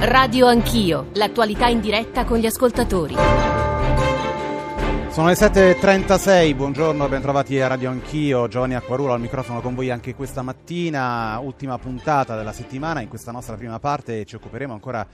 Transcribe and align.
Radio 0.00 0.46
Anch'io, 0.46 1.08
l'attualità 1.14 1.66
in 1.66 1.80
diretta 1.80 2.24
con 2.24 2.38
gli 2.38 2.46
ascoltatori. 2.46 3.16
Sono 5.08 5.26
le 5.26 5.32
7.36, 5.32 6.54
buongiorno, 6.54 7.08
ben 7.08 7.20
trovati 7.20 7.60
a 7.60 7.66
Radio 7.66 7.90
Anch'io, 7.90 8.46
Giovanni 8.46 8.76
Acquarulo 8.76 9.12
al 9.12 9.20
microfono 9.20 9.60
con 9.60 9.74
voi 9.74 9.90
anche 9.90 10.14
questa 10.14 10.42
mattina, 10.42 11.40
ultima 11.40 11.78
puntata 11.78 12.36
della 12.36 12.52
settimana, 12.52 13.00
in 13.00 13.08
questa 13.08 13.32
nostra 13.32 13.56
prima 13.56 13.80
parte 13.80 14.24
ci 14.24 14.36
occuperemo 14.36 14.72
ancora 14.72 15.04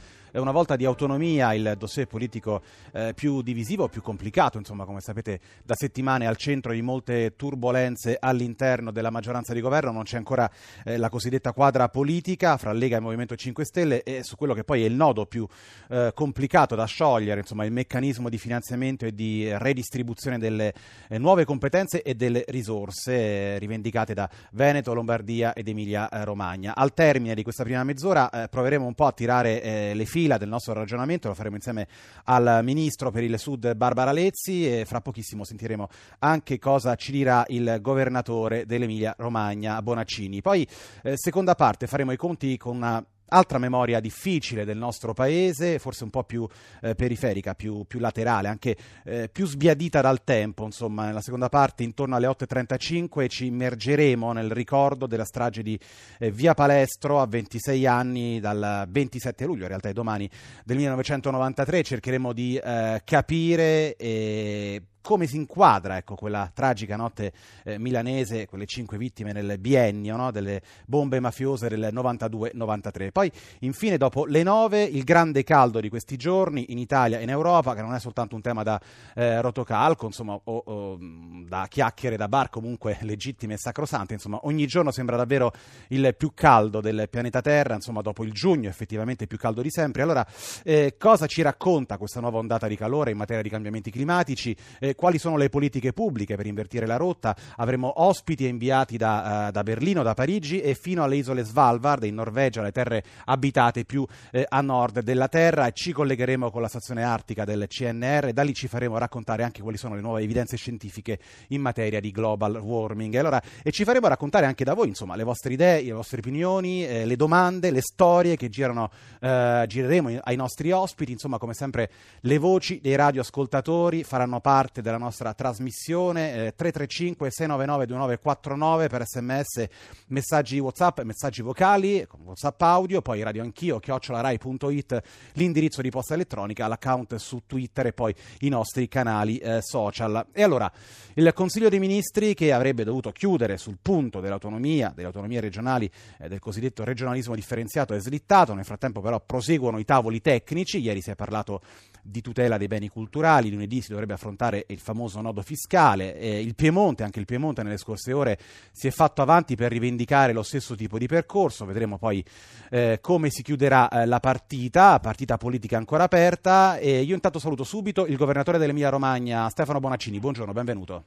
una 0.41 0.51
volta 0.51 0.75
di 0.75 0.85
autonomia, 0.85 1.55
il 1.55 1.75
dossier 1.79 2.07
politico 2.07 2.63
eh, 2.93 3.13
più 3.15 3.41
divisivo, 3.41 3.89
più 3.89 4.03
complicato, 4.03 4.59
insomma 4.59 4.85
come 4.85 5.01
sapete 5.01 5.39
da 5.65 5.75
settimane 5.77 6.27
al 6.27 6.37
centro 6.37 6.73
di 6.73 6.83
molte 6.83 7.35
turbulenze 7.37 8.17
all'interno 8.19 8.91
della 8.91 9.11
maggioranza 9.11 9.53
di 9.53 9.61
governo, 9.61 9.93
non 9.93 10.03
c'è 10.03 10.17
ancora 10.17 10.51
eh, 10.85 10.97
la 10.97 11.09
cosiddetta 11.09 11.53
quadra 11.53 11.89
politica 11.89 12.57
fra 12.57 12.73
Lega 12.73 12.97
e 12.97 13.01
Movimento 13.01 13.37
5 13.37 13.65
Stelle 13.65 14.03
e 14.03 14.25
su 14.25 14.35
quello 14.35 14.55
che 14.55 14.65
poi 14.65 14.83
è 14.83 14.87
il 14.87 14.95
nodo 14.95 15.27
più 15.27 15.47
eh, 15.89 16.11
complicato 16.15 16.75
da 16.75 16.85
sciogliere, 16.85 17.41
insomma 17.41 17.65
il 17.65 17.73
meccanismo 17.73 18.29
di 18.29 18.39
finanziamento 18.39 19.07
e 19.07 19.15
di 19.15 19.49
redistribuzione 19.57 20.39
delle 20.39 20.73
eh, 21.09 21.19
nuove 21.19 21.45
competenze 21.45 22.03
e 22.03 22.15
delle 22.17 22.45
risorse 22.49 23.13
eh, 23.15 23.59
rivendicate 23.59 24.15
da 24.15 24.29
Veneto, 24.51 24.95
Lombardia 24.95 25.53
ed 25.53 25.69
Emilia 25.69 26.09
eh, 26.09 26.25
Romagna. 26.25 26.75
Al 26.75 26.93
termine 26.93 27.35
di 27.35 27.45
questa 27.45 27.63
prima 27.63 27.85
mezz'ora 27.85 28.49
proveremo 28.51 28.85
un 28.85 28.95
po' 28.95 29.07
a 29.07 29.13
tirare 29.13 29.93
le 29.95 30.05
file 30.05 30.24
fila 30.25 30.39
del 30.39 30.49
nostro 30.49 30.73
ragionamento, 30.73 31.29
lo 31.29 31.35
faremo 31.35 31.57
insieme 31.57 31.87
al 32.25 32.61
Ministro 32.63 33.11
per 33.11 33.23
il 33.23 33.39
Sud 33.39 33.75
Barbara 33.75 34.11
Lezzi 34.11 34.67
e 34.67 34.87
fra 34.87 35.03
pochissimo 35.03 35.45
sentiremo 35.45 35.89
anche 36.21 36.59
cosa 36.59 36.95
ci 36.95 37.13
dirà 37.13 37.45
il 37.49 37.79
governatore 37.83 38.65
dell'Emilia 38.65 39.15
Romagna 39.19 39.83
Bonaccini. 39.83 40.41
Poi, 40.41 40.67
eh, 41.03 41.19
seconda 41.19 41.55
parte, 41.55 41.87
faremo 41.87 42.13
i 42.13 42.17
conti 42.17 42.57
con 42.57 42.77
una 42.77 43.05
Altra 43.29 43.59
memoria 43.59 44.01
difficile 44.01 44.65
del 44.65 44.77
nostro 44.77 45.13
paese, 45.13 45.79
forse 45.79 46.05
un 46.05 46.11
po' 46.11 46.25
più 46.25 46.47
eh, 46.83 46.95
periferica, 46.95 47.55
più, 47.55 47.85
più, 47.87 47.99
laterale, 47.99 48.49
anche 48.49 48.77
eh, 49.05 49.29
più 49.33 49.47
sbiadita 49.47 50.01
dal 50.01 50.23
tempo. 50.25 50.65
Insomma, 50.65 51.07
nella 51.07 51.21
seconda 51.21 51.49
parte, 51.49 51.83
intorno 51.83 52.17
alle 52.17 52.27
8.35, 52.27 53.29
ci 53.29 53.47
immergeremo 53.47 54.33
nel 54.33 54.51
ricordo 54.51 55.07
della 55.07 55.25
strage 55.25 55.63
di 55.63 55.79
eh, 56.19 56.31
Via 56.31 56.55
Palestro 56.55 57.21
a 57.21 57.27
26 57.27 57.87
anni, 57.87 58.41
dal 58.41 58.87
27 58.89 59.45
luglio, 59.47 59.63
in 59.63 59.69
realtà 59.69 59.89
è 59.89 59.93
domani, 59.93 60.29
del 60.65 60.77
1993. 60.77 61.83
Cercheremo 61.83 62.33
di 62.33 62.57
eh, 62.57 63.01
capire 63.05 63.97
e 63.97 64.83
come 65.05 65.27
si 65.27 65.37
inquadra 65.37 65.99
ecco, 65.99 66.15
quella 66.15 66.51
tragica 66.53 66.97
notte 66.97 67.35
eh, 67.63 67.77
milanese, 67.79 68.47
quelle 68.47 68.65
cinque 68.65 68.97
vittime 68.97 69.33
nel 69.33 69.59
biennio 69.59 70.17
no? 70.17 70.31
delle 70.31 70.63
bombe 70.87 71.21
mafiose 71.21 71.69
del 71.69 71.91
92-93. 71.93 73.13
Poi, 73.13 73.31
infine, 73.61 73.99
dopo 73.99 74.25
le 74.25 74.43
nove, 74.43 74.83
il 74.83 75.05
grande 75.05 75.45
caldo 75.45 75.81
di 75.81 75.91
questi 75.91 76.17
giorni 76.17 76.73
in 76.73 76.79
Italia 76.79 77.19
e 77.19 77.23
in 77.23 77.29
Europa, 77.29 77.75
che 77.75 77.83
non 77.83 77.93
è 77.93 78.01
soltanto 78.01 78.35
un 78.35 78.41
tema 78.41 78.63
da 78.63 78.81
eh, 79.15 79.43
rotocalco, 79.43 80.07
insomma, 80.07 80.41
o, 80.43 80.63
o, 80.65 80.99
da 80.99 81.67
chiacchiere 81.69 82.17
da 82.17 82.27
bar, 82.27 82.49
comunque 82.49 82.97
legittime 83.05 83.55
e 83.55 83.59
sacrosante, 83.59 84.15
insomma, 84.15 84.39
ogni 84.45 84.67
giorno 84.67 84.91
sembra 84.91 85.17
davvero 85.17 85.53
il 85.89 86.15
più 86.17 86.33
caldo 86.33 86.81
del 86.81 87.09
pianeta 87.11 87.43
Terra, 87.43 87.75
insomma, 87.75 88.01
dopo 88.01 88.25
il 88.25 88.33
giugno 88.33 88.71
effettivamente 88.71 89.27
più 89.27 89.37
caldo 89.37 89.61
di 89.61 89.71
sempre. 89.71 90.01
Allora, 90.01 90.27
eh, 90.63 90.97
cosa 90.99 91.27
ci 91.27 91.43
racconta 91.43 91.99
questa 91.99 92.21
nuova 92.21 92.39
ondata 92.39 92.67
di 92.67 92.77
calore 92.77 93.11
in 93.11 93.19
materia 93.19 93.43
di 93.43 93.51
cambiamenti 93.51 93.91
climatici? 93.91 94.57
Eh, 94.81 94.93
quali 94.95 95.19
sono 95.19 95.37
le 95.37 95.49
politiche 95.49 95.93
pubbliche 95.93 96.37
per 96.37 96.47
invertire 96.47 96.87
la 96.87 96.97
rotta. 96.97 97.37
Avremo 97.57 98.03
ospiti 98.03 98.47
inviati 98.47 98.97
da, 98.97 99.47
uh, 99.49 99.51
da 99.51 99.63
Berlino, 99.63 100.03
da 100.03 100.15
Parigi 100.15 100.61
e 100.61 100.75
fino 100.75 101.03
alle 101.03 101.17
isole 101.17 101.45
Svalbard 101.45 102.05
in 102.05 102.15
Norvegia, 102.15 102.63
le 102.63 102.73
terre 102.73 103.03
abitate 103.27 103.85
più 103.85 104.07
eh, 104.31 104.47
a 104.49 104.61
nord 104.61 105.01
della 105.01 105.29
Terra. 105.29 105.71
Ci 105.71 105.93
collegheremo 105.93 106.51
con 106.51 106.63
la 106.63 106.69
stazione 106.69 107.03
artica 107.03 107.45
del 107.45 107.67
CNR 107.69 108.27
e 108.29 108.33
da 108.33 108.43
lì 108.43 108.55
ci 108.55 108.69
faremo 108.69 108.99
raccontare 108.99 109.43
anche 109.43 109.63
quali 109.63 109.77
sono 109.77 109.95
le 109.95 110.01
nuove 110.01 110.23
evidenze 110.23 110.57
scientifiche 110.57 111.19
in 111.49 111.61
materia 111.61 112.01
di 112.01 112.11
global 112.11 112.57
warming. 112.57 113.15
E, 113.15 113.19
allora, 113.19 113.43
e 113.63 113.71
ci 113.71 113.85
faremo 113.85 114.09
raccontare 114.09 114.47
anche 114.47 114.65
da 114.65 114.75
voi, 114.75 114.89
insomma, 114.89 115.17
le 115.17 115.25
vostre 115.25 115.53
idee, 115.53 115.83
le 115.83 115.93
vostre 115.93 116.19
opinioni, 116.19 116.87
eh, 116.87 117.05
le 117.05 117.17
domande, 117.17 117.71
le 117.71 117.81
storie 117.81 118.37
che 118.37 118.49
girano, 118.49 118.91
eh, 119.21 119.65
gireremo 119.67 120.21
ai 120.23 120.37
nostri 120.37 120.71
ospiti. 120.73 121.13
Insomma, 121.13 121.39
come 121.39 121.55
sempre, 121.55 121.91
le 122.21 122.39
voci 122.39 122.81
dei 122.81 122.97
radioascoltatori 122.97 124.05
faranno 124.05 124.41
parte 124.41 124.83
della 124.85 124.99
nostra 124.99 125.33
trasmissione 125.33 126.47
eh, 126.47 126.55
335 126.55 127.31
699 127.31 127.87
2949 127.87 128.89
per 128.89 129.07
sms 129.07 129.65
messaggi 130.09 130.59
whatsapp 130.59 131.01
messaggi 131.01 131.43
vocali 131.43 132.07
whatsapp 132.23 132.61
audio 132.63 133.01
poi 133.01 133.23
radio 133.23 133.43
anch'io 133.43 133.81
chiocciolarai.it 133.81 135.03
l'indirizzo 135.33 135.81
di 135.81 135.91
posta 135.91 136.15
elettronica 136.15 136.69
l'account 136.69 137.17
su 137.17 137.43
twitter 137.47 137.87
e 137.87 137.93
poi 137.93 138.15
i 138.41 138.49
nostri 138.49 138.87
canali 138.89 139.39
eh, 139.39 139.61
social. 139.63 140.27
E 140.33 140.43
allora 140.43 140.71
il 141.15 141.33
consiglio 141.33 141.69
dei 141.69 141.79
ministri 141.79 142.35
che 142.35 142.53
avrebbe 142.53 142.85
dovuto 142.85 143.11
chiudere 143.11 143.57
sul 143.57 143.79
punto 143.81 144.21
dell'autonomia 144.21 144.93
delle 144.95 145.07
autonomie 145.07 145.41
regionali 145.41 145.91
eh, 146.19 146.29
del 146.29 146.39
cosiddetto 146.39 146.85
regionalismo 146.85 147.35
differenziato 147.35 147.95
è 147.95 148.01
slittato. 148.01 148.53
Nel 148.55 148.65
frattempo 148.65 149.01
però 149.01 149.21
proseguono 149.21 149.79
i 149.79 149.85
tavoli 149.85 150.21
tecnici. 150.21 150.81
Ieri 150.81 151.01
si 151.01 151.11
è 151.11 151.15
parlato 151.15 151.63
di 152.07 152.21
tutela 152.21 152.59
dei 152.59 152.69
beni 152.69 152.89
culturali 152.89 153.51
lunedì 153.51 153.81
si 153.81 153.89
dovrebbe 153.89 154.13
affrontare 154.13 154.67
il 154.69 154.79
famoso 154.79 155.23
nodo 155.23 155.41
fiscale. 155.41 156.17
Eh, 156.19 156.41
il 156.41 156.55
Piemonte, 156.55 157.03
anche 157.03 157.19
il 157.19 157.25
Piemonte 157.25 157.63
nelle 157.63 157.79
scorse 157.79 158.13
ore 158.13 158.39
si 158.73 158.87
è 158.87 158.91
fatto 158.91 159.23
avanti 159.23 159.57
per 159.57 159.73
rivendicare 159.73 160.35
lo 160.35 160.43
stesso 160.43 160.75
tipo 160.75 160.99
di 160.99 161.07
percorso. 161.07 161.65
Vedremo 161.65 161.97
poi 161.97 162.23
eh, 162.71 162.99
come 163.01 163.31
si 163.31 163.43
chiuderà 163.43 163.89
eh, 163.89 164.07
la 164.07 164.21
partita, 164.21 165.01
partita 165.01 165.39
politica 165.39 165.79
ancora 165.79 166.05
aperta. 166.05 166.77
E 166.77 167.01
io 167.01 167.15
intanto 167.15 167.39
saluto 167.39 167.65
subito 167.65 168.05
il 168.05 168.17
governatore 168.17 168.59
dell'Emilia 168.59 168.91
Romagna, 168.91 169.49
Stefano 169.49 169.81
Bonaccini. 169.81 170.21
Buongiorno, 170.21 170.53
benvenuto. 170.53 171.05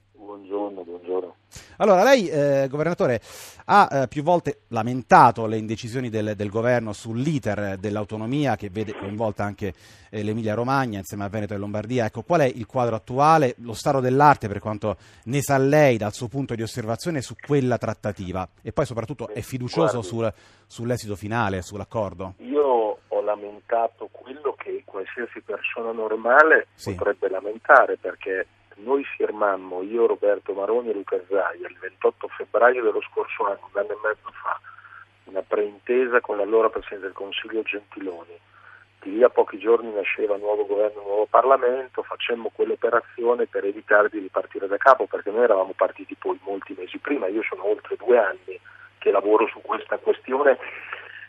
Allora, 1.78 2.04
lei, 2.04 2.28
eh, 2.28 2.68
governatore, 2.70 3.22
ha 3.66 3.88
eh, 3.92 4.08
più 4.08 4.24
volte 4.24 4.62
lamentato 4.70 5.46
le 5.46 5.58
indecisioni 5.58 6.10
del, 6.10 6.36
del, 6.36 6.50
governo 6.50 6.94
sull'iter 6.94 7.78
dell'autonomia 7.78 8.56
che 8.56 8.70
vede 8.70 8.96
coinvolta 8.98 9.44
anche 9.44 9.74
eh, 10.10 10.24
l'Emilia 10.24 10.54
Romagna 10.54 11.00
insieme 11.00 11.26
a 11.26 11.30
Veneto 11.30 11.54
e 11.54 11.58
Lombardia. 11.58 12.06
Ecco, 12.06 12.22
qual 12.22 12.42
è 12.42 12.46
il 12.46 12.66
quadro 12.66 12.96
attuale, 12.96 13.56
lo 13.60 13.74
stato 13.74 14.00
dell'arte 14.00 14.48
per 14.48 14.60
quanto 14.60 14.98
ne 15.26 15.42
sa 15.42 15.58
lei 15.58 15.98
dal 15.98 16.14
suo 16.14 16.28
punto 16.28 16.56
di 16.56 16.62
osservazione 16.62 17.22
su 17.22 17.36
quella 17.46 17.78
trattativa? 17.78 18.48
E 18.62 18.72
poi 18.72 18.86
soprattutto 18.86 19.30
è 19.30 19.42
fiducioso 19.42 20.02
sul, 20.02 20.32
sull'esito 20.66 21.16
finale, 21.16 21.62
sull'accordo? 21.62 22.36
Io 22.38 22.98
ho 23.08 23.22
lamentato 23.22 24.08
quello 24.12 24.56
che 24.58 24.84
qualsiasi 24.86 25.42
persona 25.42 25.92
normale 25.92 26.68
sì. 26.74 26.94
potrebbe 26.94 27.30
lamentare 27.30 27.98
perché 27.98 28.48
noi 28.78 29.04
firmammo, 29.04 29.82
io, 29.82 30.06
Roberto 30.06 30.54
Maroni 30.54 30.90
e 30.90 30.94
Luca 30.94 31.20
Zaia, 31.28 31.68
il 31.68 31.78
28 31.80 32.28
febbraio 32.28 32.84
dello 32.84 33.02
scorso 33.02 33.46
anno, 33.46 33.70
un 33.72 33.80
anno 33.80 33.92
e 33.92 33.98
mezzo 34.04 34.32
fa, 34.32 34.60
una 35.26 35.42
preintesa 35.42 36.22
con 36.22 36.38
l'allora 36.38 36.70
Presidente 36.70 37.06
del 37.06 37.16
Consiglio 37.16 37.62
Gentiloni. 37.64 38.40
Di 39.02 39.12
lì 39.14 39.24
a 39.24 39.30
pochi 39.30 39.58
giorni 39.58 39.92
nasceva 39.94 40.38
nuovo 40.38 40.66
governo, 40.66 41.02
nuovo 41.02 41.26
Parlamento, 41.26 42.04
facemmo 42.04 42.52
quell'operazione 42.54 43.46
per 43.46 43.64
evitare 43.66 44.10
di 44.10 44.20
ripartire 44.20 44.68
da 44.68 44.78
capo, 44.78 45.06
perché 45.06 45.32
noi 45.32 45.44
eravamo 45.44 45.74
partiti 45.76 46.16
poi 46.16 46.40
molti 46.44 46.76
mesi 46.78 46.98
prima, 46.98 47.28
io 47.28 47.44
sono 47.44 47.66
oltre 47.66 47.96
due 47.96 48.18
anni 48.18 48.60
che 48.98 49.12
lavoro 49.12 49.48
su 49.48 49.62
questa 49.62 49.98
questione 49.98 50.58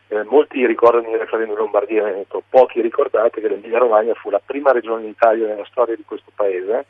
eh, 0.07 0.23
molti 0.23 0.65
ricordano 0.65 1.11
il 1.11 1.19
referendum 1.19 1.55
in 1.55 1.61
Lombardia 1.61 2.03
Veneto, 2.03 2.43
pochi 2.49 2.81
ricordate 2.81 3.39
che 3.41 3.47
l'Emilia 3.47 3.77
Romagna 3.77 4.13
fu 4.15 4.29
la 4.29 4.41
prima 4.43 4.71
regione 4.71 5.03
d'Italia 5.03 5.45
nella 5.47 5.65
storia 5.65 5.95
di 5.95 6.03
questo 6.03 6.31
paese 6.33 6.85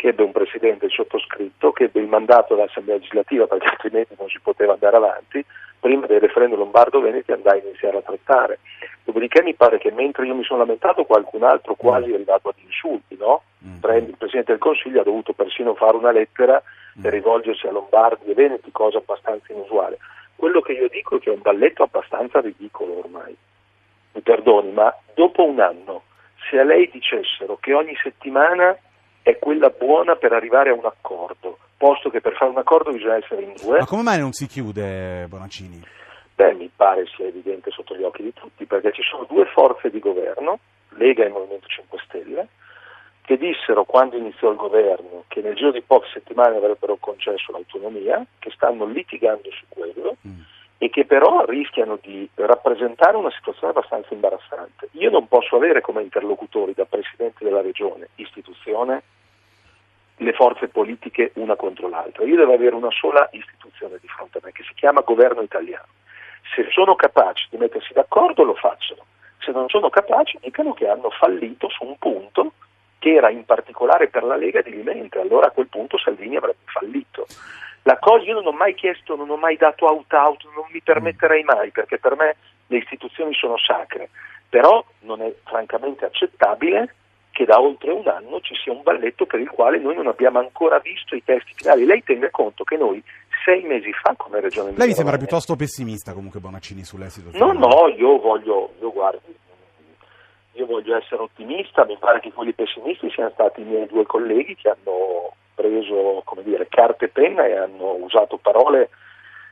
che 0.00 0.08
ebbe 0.08 0.22
un 0.22 0.32
presidente 0.32 0.88
sottoscritto, 0.88 1.72
che 1.72 1.84
ebbe 1.84 2.00
il 2.00 2.06
mandato 2.06 2.54
dell'Assemblea 2.54 2.96
legislativa 2.96 3.46
perché 3.46 3.66
altrimenti 3.66 4.14
non 4.18 4.30
si 4.30 4.40
poteva 4.40 4.72
andare 4.72 4.96
avanti, 4.96 5.44
prima 5.78 6.06
del 6.06 6.20
referendum 6.20 6.58
lombardo-veneti 6.58 7.32
andai 7.32 7.58
a 7.58 7.62
iniziare 7.62 7.98
a 7.98 8.00
trattare. 8.00 8.60
Dopodiché 9.04 9.42
mi 9.42 9.52
pare 9.52 9.76
che 9.76 9.90
mentre 9.90 10.24
io 10.24 10.34
mi 10.34 10.42
sono 10.42 10.60
lamentato 10.60 11.04
qualcun 11.04 11.42
altro 11.42 11.74
quasi 11.74 12.12
è 12.12 12.14
arrivato 12.14 12.48
ad 12.48 12.54
insulti, 12.64 13.14
no? 13.18 13.42
Mm. 13.62 14.06
Il 14.08 14.16
Presidente 14.16 14.52
del 14.52 14.58
Consiglio 14.58 15.02
ha 15.02 15.04
dovuto 15.04 15.34
persino 15.34 15.74
fare 15.74 15.98
una 15.98 16.12
lettera 16.12 16.62
per 16.98 17.10
mm. 17.10 17.14
rivolgersi 17.14 17.66
a 17.66 17.70
Lombardi 17.70 18.30
e 18.30 18.34
Veneti, 18.34 18.70
cosa 18.72 18.96
abbastanza 18.96 19.52
inusuale. 19.52 19.98
Quello 20.34 20.62
che 20.62 20.72
io 20.72 20.88
dico 20.88 21.16
è 21.16 21.20
che 21.20 21.28
è 21.28 21.34
un 21.34 21.42
balletto 21.42 21.82
abbastanza 21.82 22.40
ridicolo 22.40 23.00
ormai. 23.00 23.36
Mi 24.12 24.20
perdoni, 24.22 24.72
ma 24.72 24.96
dopo 25.12 25.44
un 25.44 25.60
anno, 25.60 26.04
se 26.48 26.58
a 26.58 26.64
lei 26.64 26.88
dicessero 26.90 27.58
che 27.60 27.74
ogni 27.74 27.94
settimana 28.02 28.74
è 29.22 29.38
quella 29.38 29.68
buona 29.68 30.16
per 30.16 30.32
arrivare 30.32 30.70
a 30.70 30.74
un 30.74 30.84
accordo, 30.84 31.58
posto 31.76 32.10
che 32.10 32.20
per 32.20 32.34
fare 32.34 32.50
un 32.50 32.58
accordo 32.58 32.92
bisogna 32.92 33.16
essere 33.16 33.42
in 33.42 33.54
due. 33.60 33.78
Ma 33.78 33.86
come 33.86 34.02
mai 34.02 34.18
non 34.18 34.32
si 34.32 34.46
chiude 34.46 35.26
Bonaccini? 35.28 35.82
Beh, 36.34 36.54
mi 36.54 36.70
pare 36.74 37.06
sia 37.14 37.26
evidente 37.26 37.70
sotto 37.70 37.94
gli 37.94 38.02
occhi 38.02 38.22
di 38.22 38.32
tutti, 38.32 38.64
perché 38.64 38.92
ci 38.92 39.02
sono 39.02 39.26
due 39.28 39.44
forze 39.46 39.90
di 39.90 39.98
governo, 39.98 40.58
Lega 40.96 41.24
e 41.24 41.28
Movimento 41.28 41.66
5 41.66 41.98
Stelle, 42.06 42.48
che 43.22 43.36
dissero 43.36 43.84
quando 43.84 44.16
iniziò 44.16 44.50
il 44.50 44.56
governo 44.56 45.24
che 45.28 45.40
nel 45.42 45.54
giro 45.54 45.70
di 45.70 45.82
poche 45.82 46.08
settimane 46.12 46.56
avrebbero 46.56 46.96
concesso 46.98 47.52
l'autonomia, 47.52 48.24
che 48.38 48.50
stanno 48.50 48.86
litigando 48.86 49.50
su 49.50 49.64
quello, 49.68 50.16
mm. 50.26 50.40
E 50.82 50.88
che 50.88 51.04
però 51.04 51.44
rischiano 51.44 51.98
di 52.00 52.26
rappresentare 52.36 53.14
una 53.14 53.30
situazione 53.32 53.74
abbastanza 53.74 54.14
imbarazzante. 54.14 54.88
Io 54.92 55.10
non 55.10 55.28
posso 55.28 55.56
avere 55.56 55.82
come 55.82 56.00
interlocutori 56.00 56.72
da 56.72 56.86
Presidente 56.86 57.44
della 57.44 57.60
Regione, 57.60 58.08
istituzione, 58.14 59.02
le 60.16 60.32
forze 60.32 60.68
politiche 60.68 61.32
una 61.34 61.54
contro 61.54 61.86
l'altra. 61.86 62.24
Io 62.24 62.36
devo 62.36 62.54
avere 62.54 62.74
una 62.74 62.90
sola 62.92 63.28
istituzione 63.32 63.98
di 64.00 64.08
fronte 64.08 64.38
a 64.38 64.40
me 64.42 64.52
che 64.52 64.62
si 64.62 64.72
chiama 64.72 65.02
governo 65.02 65.42
italiano. 65.42 65.88
Se 66.54 66.66
sono 66.70 66.94
capaci 66.94 67.48
di 67.50 67.58
mettersi 67.58 67.92
d'accordo 67.92 68.42
lo 68.42 68.54
facciano, 68.54 69.04
se 69.38 69.50
non 69.52 69.68
sono 69.68 69.90
capaci 69.90 70.38
dicano 70.40 70.72
che 70.72 70.88
hanno 70.88 71.10
fallito 71.10 71.68
su 71.68 71.84
un 71.84 71.98
punto 71.98 72.52
che 72.98 73.12
era 73.16 73.28
in 73.28 73.44
particolare 73.44 74.08
per 74.08 74.24
la 74.24 74.36
Lega 74.36 74.62
di 74.62 74.70
Limente, 74.70 75.20
allora 75.20 75.48
a 75.48 75.50
quel 75.50 75.68
punto 75.68 75.98
Salvini 75.98 76.36
avrebbe 76.36 76.64
fallito. 76.64 77.26
La 77.82 77.98
cosa, 77.98 78.24
io 78.24 78.34
non 78.34 78.46
ho 78.46 78.52
mai 78.52 78.74
chiesto, 78.74 79.16
non 79.16 79.30
ho 79.30 79.36
mai 79.36 79.56
dato 79.56 79.86
out-out, 79.86 80.44
non 80.54 80.66
mi 80.70 80.80
permetterei 80.80 81.42
mai, 81.44 81.70
perché 81.70 81.98
per 81.98 82.16
me 82.16 82.36
le 82.66 82.78
istituzioni 82.78 83.34
sono 83.34 83.56
sacre, 83.58 84.10
però 84.48 84.84
non 85.00 85.22
è 85.22 85.34
francamente 85.44 86.04
accettabile 86.04 86.94
che 87.30 87.44
da 87.44 87.60
oltre 87.60 87.90
un 87.90 88.06
anno 88.06 88.40
ci 88.40 88.54
sia 88.54 88.72
un 88.72 88.82
balletto 88.82 89.24
per 89.24 89.40
il 89.40 89.48
quale 89.48 89.78
noi 89.78 89.94
non 89.94 90.08
abbiamo 90.08 90.40
ancora 90.40 90.78
visto 90.78 91.14
i 91.14 91.24
testi 91.24 91.52
finali. 91.54 91.86
Lei 91.86 92.02
tenga 92.02 92.30
conto 92.30 92.64
che 92.64 92.76
noi 92.76 93.02
sei 93.44 93.62
mesi 93.62 93.92
fa 93.92 94.14
come 94.16 94.40
Regione 94.40 94.72
Lei 94.76 94.88
mi 94.88 94.94
sembra 94.94 95.16
piuttosto 95.16 95.56
pessimista 95.56 96.12
comunque 96.12 96.40
Bonaccini 96.40 96.84
sull'esito. 96.84 97.30
No, 97.38 97.52
no, 97.52 97.88
io 97.88 98.18
voglio, 98.18 98.74
io 98.80 98.92
guardi, 98.92 99.34
io 100.52 100.66
voglio 100.66 100.96
essere 100.96 101.22
ottimista, 101.22 101.84
mi 101.86 101.96
pare 101.98 102.20
che 102.20 102.32
quelli 102.32 102.52
pessimisti 102.52 103.10
siano 103.10 103.30
stati 103.30 103.62
i 103.62 103.64
miei 103.64 103.86
due 103.86 104.04
colleghi 104.04 104.54
che 104.56 104.68
hanno 104.68 105.34
preso 105.60 106.24
dire, 106.42 106.68
carta 106.68 107.04
e 107.04 107.08
penna 107.08 107.44
e 107.46 107.56
hanno 107.56 107.96
usato 108.00 108.38
parole 108.38 108.88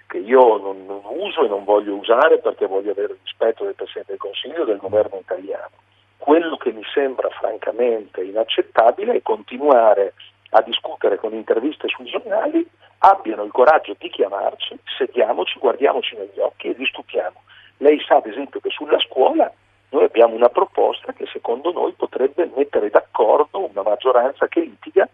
che 0.07 0.19
io 0.19 0.57
non, 0.57 0.87
non, 0.87 1.03
uso 1.05 1.45
e 1.45 1.49
non 1.49 1.65
voglio 1.65 1.95
usare 1.95 2.39
perché 2.39 2.67
voglio 2.67 2.93
avere 2.93 3.17
rispetto 3.23 3.65
del 3.65 3.75
Presidente 3.75 4.13
del 4.13 4.21
Consiglio 4.21 4.63
e 4.63 4.67
del 4.67 4.79
governo 4.79 5.19
italiano. 5.19 5.71
Quello 6.17 6.57
che 6.57 6.73
mi 6.73 6.83
sembra 6.95 7.29
francamente 7.29 8.23
inaccettabile 8.23 9.17
è 9.17 9.23
continuare 9.23 10.15
a 10.51 10.63
discutere 10.63 11.17
con 11.17 11.35
interviste 11.35 11.89
sui 11.89 12.07
giornali, 12.07 12.67
abbiano 13.01 13.45
il 13.45 13.53
coraggio 13.53 13.95
di 13.99 14.09
chiamarci, 14.09 14.79
sediamoci, 14.97 15.59
guardiamoci 15.59 16.17
negli 16.17 16.39
occhi 16.39 16.69
e 16.69 16.75
discutiamo. 16.75 17.43
Lei 17.79 18.01
sa 18.01 18.17
ad 18.17 18.27
esempio 18.27 18.61
che 18.61 18.71
sulla 18.71 18.99
scuola 18.99 19.53
noi 19.91 20.05
abbiamo 20.05 20.35
una 20.35 20.49
proposta 20.49 21.13
che 21.13 21.27
secondo 21.31 21.71
noi 21.71 21.93
potrebbe 21.93 22.51
mettere 22.57 22.89
d'accordo 22.91 23.69
una 23.71 23.83
maggioranza 23.83 24.49
che 24.49 24.61
litiga 24.61 25.09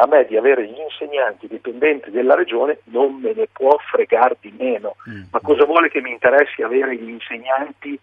a 0.00 0.06
me 0.06 0.24
di 0.26 0.36
avere 0.36 0.64
gli 0.64 0.78
insegnanti 0.78 1.48
dipendenti 1.48 2.10
della 2.10 2.36
regione 2.36 2.78
non 2.84 3.14
me 3.20 3.32
ne 3.34 3.48
può 3.50 3.76
fregare 3.90 4.36
di 4.40 4.54
meno. 4.56 4.94
Mm. 5.08 5.22
Ma 5.32 5.40
cosa 5.40 5.64
vuole 5.64 5.88
che 5.88 6.00
mi 6.00 6.12
interessi 6.12 6.62
avere 6.62 6.96
gli 6.96 7.08
insegnanti 7.08 7.98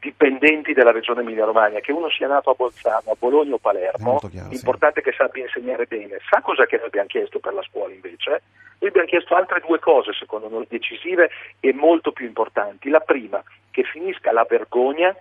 dipendenti 0.00 0.72
della 0.72 0.90
regione 0.90 1.20
Emilia-Romagna? 1.20 1.80
Che 1.80 1.92
uno 1.92 2.08
sia 2.08 2.28
nato 2.28 2.48
a 2.48 2.54
Bolzano, 2.54 3.10
a 3.10 3.16
Bologna 3.18 3.54
o 3.54 3.58
Palermo, 3.58 4.20
l'importante 4.48 5.02
sì. 5.02 5.08
è 5.08 5.10
che 5.10 5.16
sappia 5.16 5.44
insegnare 5.44 5.84
bene. 5.84 6.18
Sa 6.30 6.40
cosa 6.40 6.64
che 6.64 6.78
noi 6.78 6.86
abbiamo 6.86 7.08
chiesto 7.08 7.38
per 7.40 7.52
la 7.52 7.62
scuola 7.62 7.92
invece? 7.92 8.42
Noi 8.78 8.88
abbiamo 8.88 9.08
chiesto 9.08 9.34
altre 9.34 9.62
due 9.66 9.78
cose, 9.78 10.14
secondo 10.14 10.48
noi, 10.48 10.66
decisive 10.66 11.28
e 11.60 11.74
molto 11.74 12.12
più 12.12 12.24
importanti. 12.24 12.88
La 12.88 13.00
prima, 13.00 13.42
che 13.70 13.82
finisca 13.82 14.32
la 14.32 14.46
vergogna 14.48 15.14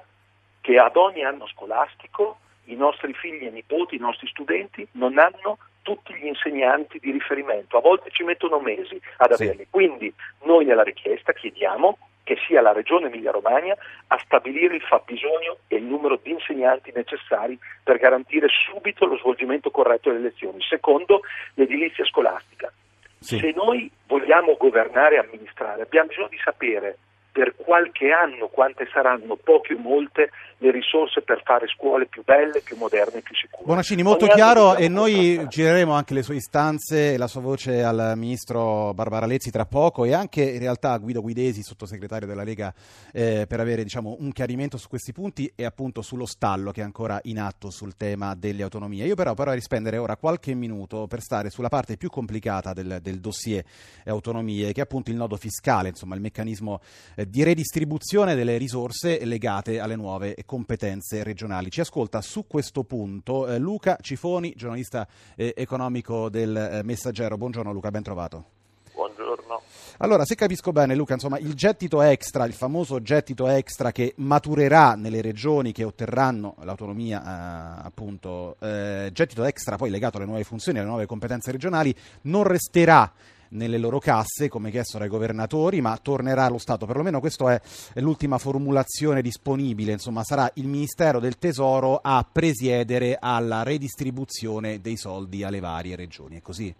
che 0.61 0.77
ad 0.77 0.95
ogni 0.95 1.25
anno 1.25 1.47
scolastico 1.47 2.37
i 2.65 2.75
nostri 2.75 3.13
figli 3.13 3.45
e 3.45 3.49
nipoti, 3.49 3.95
i 3.95 3.99
nostri 3.99 4.27
studenti 4.27 4.87
non 4.93 5.17
hanno 5.17 5.57
tutti 5.81 6.13
gli 6.13 6.25
insegnanti 6.25 6.97
di 6.99 7.11
riferimento, 7.11 7.77
a 7.77 7.81
volte 7.81 8.09
ci 8.11 8.23
mettono 8.23 8.59
mesi 8.59 8.99
ad 9.17 9.31
averli. 9.31 9.63
Sì. 9.63 9.67
Quindi 9.69 10.13
noi 10.43 10.65
nella 10.65 10.83
richiesta 10.83 11.33
chiediamo 11.33 11.97
che 12.23 12.37
sia 12.47 12.61
la 12.61 12.71
Regione 12.71 13.07
Emilia-Romagna 13.07 13.75
a 14.07 14.17
stabilire 14.19 14.75
il 14.75 14.81
fabbisogno 14.81 15.57
e 15.67 15.75
il 15.75 15.83
numero 15.83 16.17
di 16.21 16.31
insegnanti 16.31 16.91
necessari 16.95 17.59
per 17.83 17.97
garantire 17.97 18.47
subito 18.47 19.05
lo 19.05 19.17
svolgimento 19.17 19.69
corretto 19.71 20.09
delle 20.09 20.23
lezioni. 20.23 20.61
Secondo, 20.61 21.21
l'edilizia 21.55 22.05
scolastica. 22.05 22.71
Sì. 23.19 23.39
Se 23.39 23.51
noi 23.53 23.91
vogliamo 24.07 24.55
governare 24.57 25.15
e 25.15 25.19
amministrare, 25.19 25.81
abbiamo 25.81 26.07
bisogno 26.07 26.29
di 26.29 26.39
sapere 26.41 26.97
per 27.33 27.55
qualche 27.55 28.11
anno 28.11 28.47
quante 28.47 28.87
saranno, 28.93 29.35
poche 29.35 29.73
o 29.73 29.79
molte, 29.79 30.29
le 30.59 30.69
risorse 30.71 31.23
per 31.23 31.41
fare 31.43 31.67
scuole 31.67 32.05
più 32.05 32.23
belle, 32.23 32.61
più 32.61 32.77
moderne 32.77 33.21
più 33.21 33.35
sicure. 33.35 33.65
Bonaccini, 33.65 34.03
molto 34.03 34.25
Ogni 34.25 34.35
chiaro 34.35 34.75
e 34.75 34.87
noi 34.87 35.43
gireremo 35.49 35.91
anche 35.91 36.13
le 36.13 36.21
sue 36.21 36.35
istanze 36.35 37.13
e 37.13 37.17
la 37.17 37.25
sua 37.25 37.41
voce 37.41 37.83
al 37.83 38.13
ministro 38.15 38.93
Barbara 38.93 39.25
Lezzi 39.25 39.49
tra 39.49 39.65
poco 39.65 40.05
e 40.05 40.13
anche 40.13 40.43
in 40.43 40.59
realtà 40.59 40.91
a 40.91 40.99
Guido 40.99 41.21
Guidesi, 41.21 41.63
sottosegretario 41.63 42.27
della 42.27 42.43
Lega, 42.43 42.71
eh, 43.11 43.45
per 43.47 43.59
avere 43.59 43.81
diciamo, 43.81 44.15
un 44.19 44.31
chiarimento 44.31 44.77
su 44.77 44.87
questi 44.87 45.11
punti 45.11 45.51
e 45.55 45.65
appunto 45.65 46.03
sullo 46.03 46.27
stallo 46.27 46.69
che 46.69 46.81
è 46.81 46.83
ancora 46.83 47.19
in 47.23 47.39
atto 47.39 47.71
sul 47.71 47.97
tema 47.97 48.35
delle 48.35 48.61
autonomie. 48.61 49.05
Io 49.05 49.15
però 49.15 49.33
vorrei 49.33 49.59
spendere 49.59 49.97
ora 49.97 50.17
qualche 50.17 50.53
minuto 50.53 51.07
per 51.07 51.21
stare 51.21 51.49
sulla 51.49 51.69
parte 51.69 51.97
più 51.97 52.11
complicata 52.11 52.73
del, 52.73 52.99
del 53.01 53.19
dossier 53.19 53.65
autonomie, 54.05 54.71
che 54.71 54.81
è 54.81 54.83
appunto 54.83 55.09
il 55.09 55.17
nodo 55.17 55.35
fiscale, 55.35 55.89
insomma 55.89 56.13
il 56.13 56.21
meccanismo 56.21 56.79
eh, 57.15 57.22
eh, 57.23 57.29
di 57.29 57.43
redistribuzione 57.43 58.35
delle 58.35 58.57
risorse 58.57 59.23
legate 59.25 59.79
alle 59.79 59.95
nuove 59.95 60.35
competenze 60.45 61.23
regionali. 61.23 61.71
Ci 61.71 61.81
ascolta 61.81 62.21
su 62.21 62.45
questo 62.47 62.83
punto 62.83 63.47
eh, 63.47 63.57
Luca 63.57 63.97
Cifoni, 63.99 64.53
giornalista 64.55 65.07
eh, 65.35 65.53
economico 65.55 66.29
del 66.29 66.55
eh, 66.55 66.83
Messaggero. 66.83 67.37
Buongiorno 67.37 67.71
Luca, 67.71 67.89
ben 67.91 68.03
trovato. 68.03 68.45
Buongiorno. 68.93 69.61
Allora, 69.97 70.23
se 70.23 70.35
capisco 70.35 70.71
bene, 70.71 70.95
Luca, 70.95 71.13
insomma, 71.13 71.39
il 71.39 71.55
gettito 71.55 72.01
extra, 72.01 72.45
il 72.45 72.53
famoso 72.53 73.01
gettito 73.01 73.47
extra 73.47 73.91
che 73.91 74.13
maturerà 74.17 74.93
nelle 74.95 75.21
regioni 75.21 75.71
che 75.71 75.83
otterranno 75.83 76.55
l'autonomia, 76.61 77.21
eh, 77.21 77.85
appunto, 77.85 78.57
eh, 78.59 79.09
gettito 79.11 79.43
extra 79.45 79.77
poi 79.77 79.89
legato 79.89 80.17
alle 80.17 80.27
nuove 80.27 80.43
funzioni, 80.43 80.77
alle 80.77 80.87
nuove 80.87 81.05
competenze 81.05 81.51
regionali, 81.51 81.95
non 82.23 82.43
resterà 82.43 83.11
nelle 83.53 83.77
loro 83.77 83.99
casse, 83.99 84.49
come 84.49 84.69
chiesto 84.69 84.97
dai 84.97 85.07
governatori, 85.07 85.81
ma 85.81 85.97
tornerà 85.97 86.45
allo 86.45 86.57
Stato. 86.57 86.85
Perlomeno 86.85 87.19
questa 87.19 87.53
è 87.53 87.61
l'ultima 88.01 88.37
formulazione 88.37 89.21
disponibile. 89.21 89.93
Insomma, 89.93 90.23
sarà 90.23 90.49
il 90.55 90.67
Ministero 90.67 91.19
del 91.19 91.37
Tesoro 91.37 91.99
a 92.01 92.25
presiedere 92.29 93.17
alla 93.19 93.63
redistribuzione 93.63 94.81
dei 94.81 94.97
soldi 94.97 95.43
alle 95.43 95.59
varie 95.59 95.95
regioni. 95.95 96.37
È 96.37 96.41
così? 96.41 96.73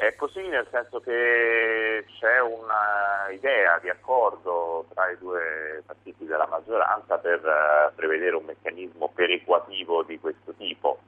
È 0.00 0.14
così 0.16 0.40
nel 0.48 0.66
senso 0.70 0.98
che 1.00 2.06
c'è 2.18 2.40
un'idea 2.40 3.78
di 3.82 3.90
accordo 3.90 4.86
tra 4.94 5.10
i 5.10 5.18
due 5.18 5.82
partiti 5.84 6.24
della 6.24 6.46
maggioranza 6.46 7.18
per 7.18 7.40
uh, 7.40 7.94
prevedere 7.94 8.34
un 8.34 8.44
meccanismo 8.44 9.10
perequativo 9.14 10.02
di 10.04 10.18
questo 10.18 10.54
tipo 10.56 11.00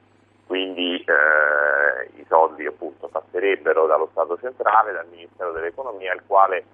quindi 0.46 0.96
eh, 0.96 2.20
i 2.20 2.24
soldi 2.28 2.66
appunto 2.66 3.08
passerebbero 3.08 3.86
dallo 3.86 4.08
Stato 4.12 4.38
centrale, 4.38 4.92
dal 4.92 5.06
Ministero 5.10 5.52
dell'Economia, 5.52 6.12
il 6.12 6.22
quale 6.26 6.64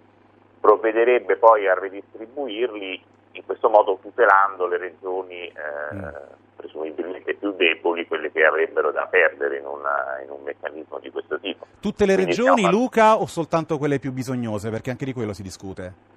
provvederebbe 0.61 1.37
poi 1.37 1.69
a 1.69 1.79
ridistribuirli 1.79 3.03
in 3.33 3.45
questo 3.45 3.69
modo 3.69 3.99
tutelando 4.03 4.67
le 4.67 4.79
regioni 4.79 5.47
eh, 5.47 5.95
mm. 5.95 6.07
presumibilmente 6.57 7.35
più 7.35 7.53
deboli, 7.53 8.07
quelle 8.07 8.33
che 8.33 8.45
avrebbero 8.45 8.91
da 8.91 9.07
perdere 9.07 9.59
in, 9.59 9.67
una, 9.67 10.21
in 10.25 10.31
un 10.31 10.43
meccanismo 10.43 10.99
di 10.99 11.11
questo 11.11 11.39
tipo. 11.39 11.67
Tutte 11.81 12.05
le 12.05 12.15
Quindi 12.15 12.33
regioni, 12.33 12.59
stiamo... 12.63 12.77
Luca, 12.77 13.17
o 13.17 13.27
soltanto 13.27 13.79
quelle 13.79 14.01
più 14.01 14.13
bisognose? 14.13 14.71
Perché 14.71 14.91
anche 14.91 15.05
di 15.05 15.13
quello 15.13 15.33
si 15.33 15.43
discute. 15.43 16.17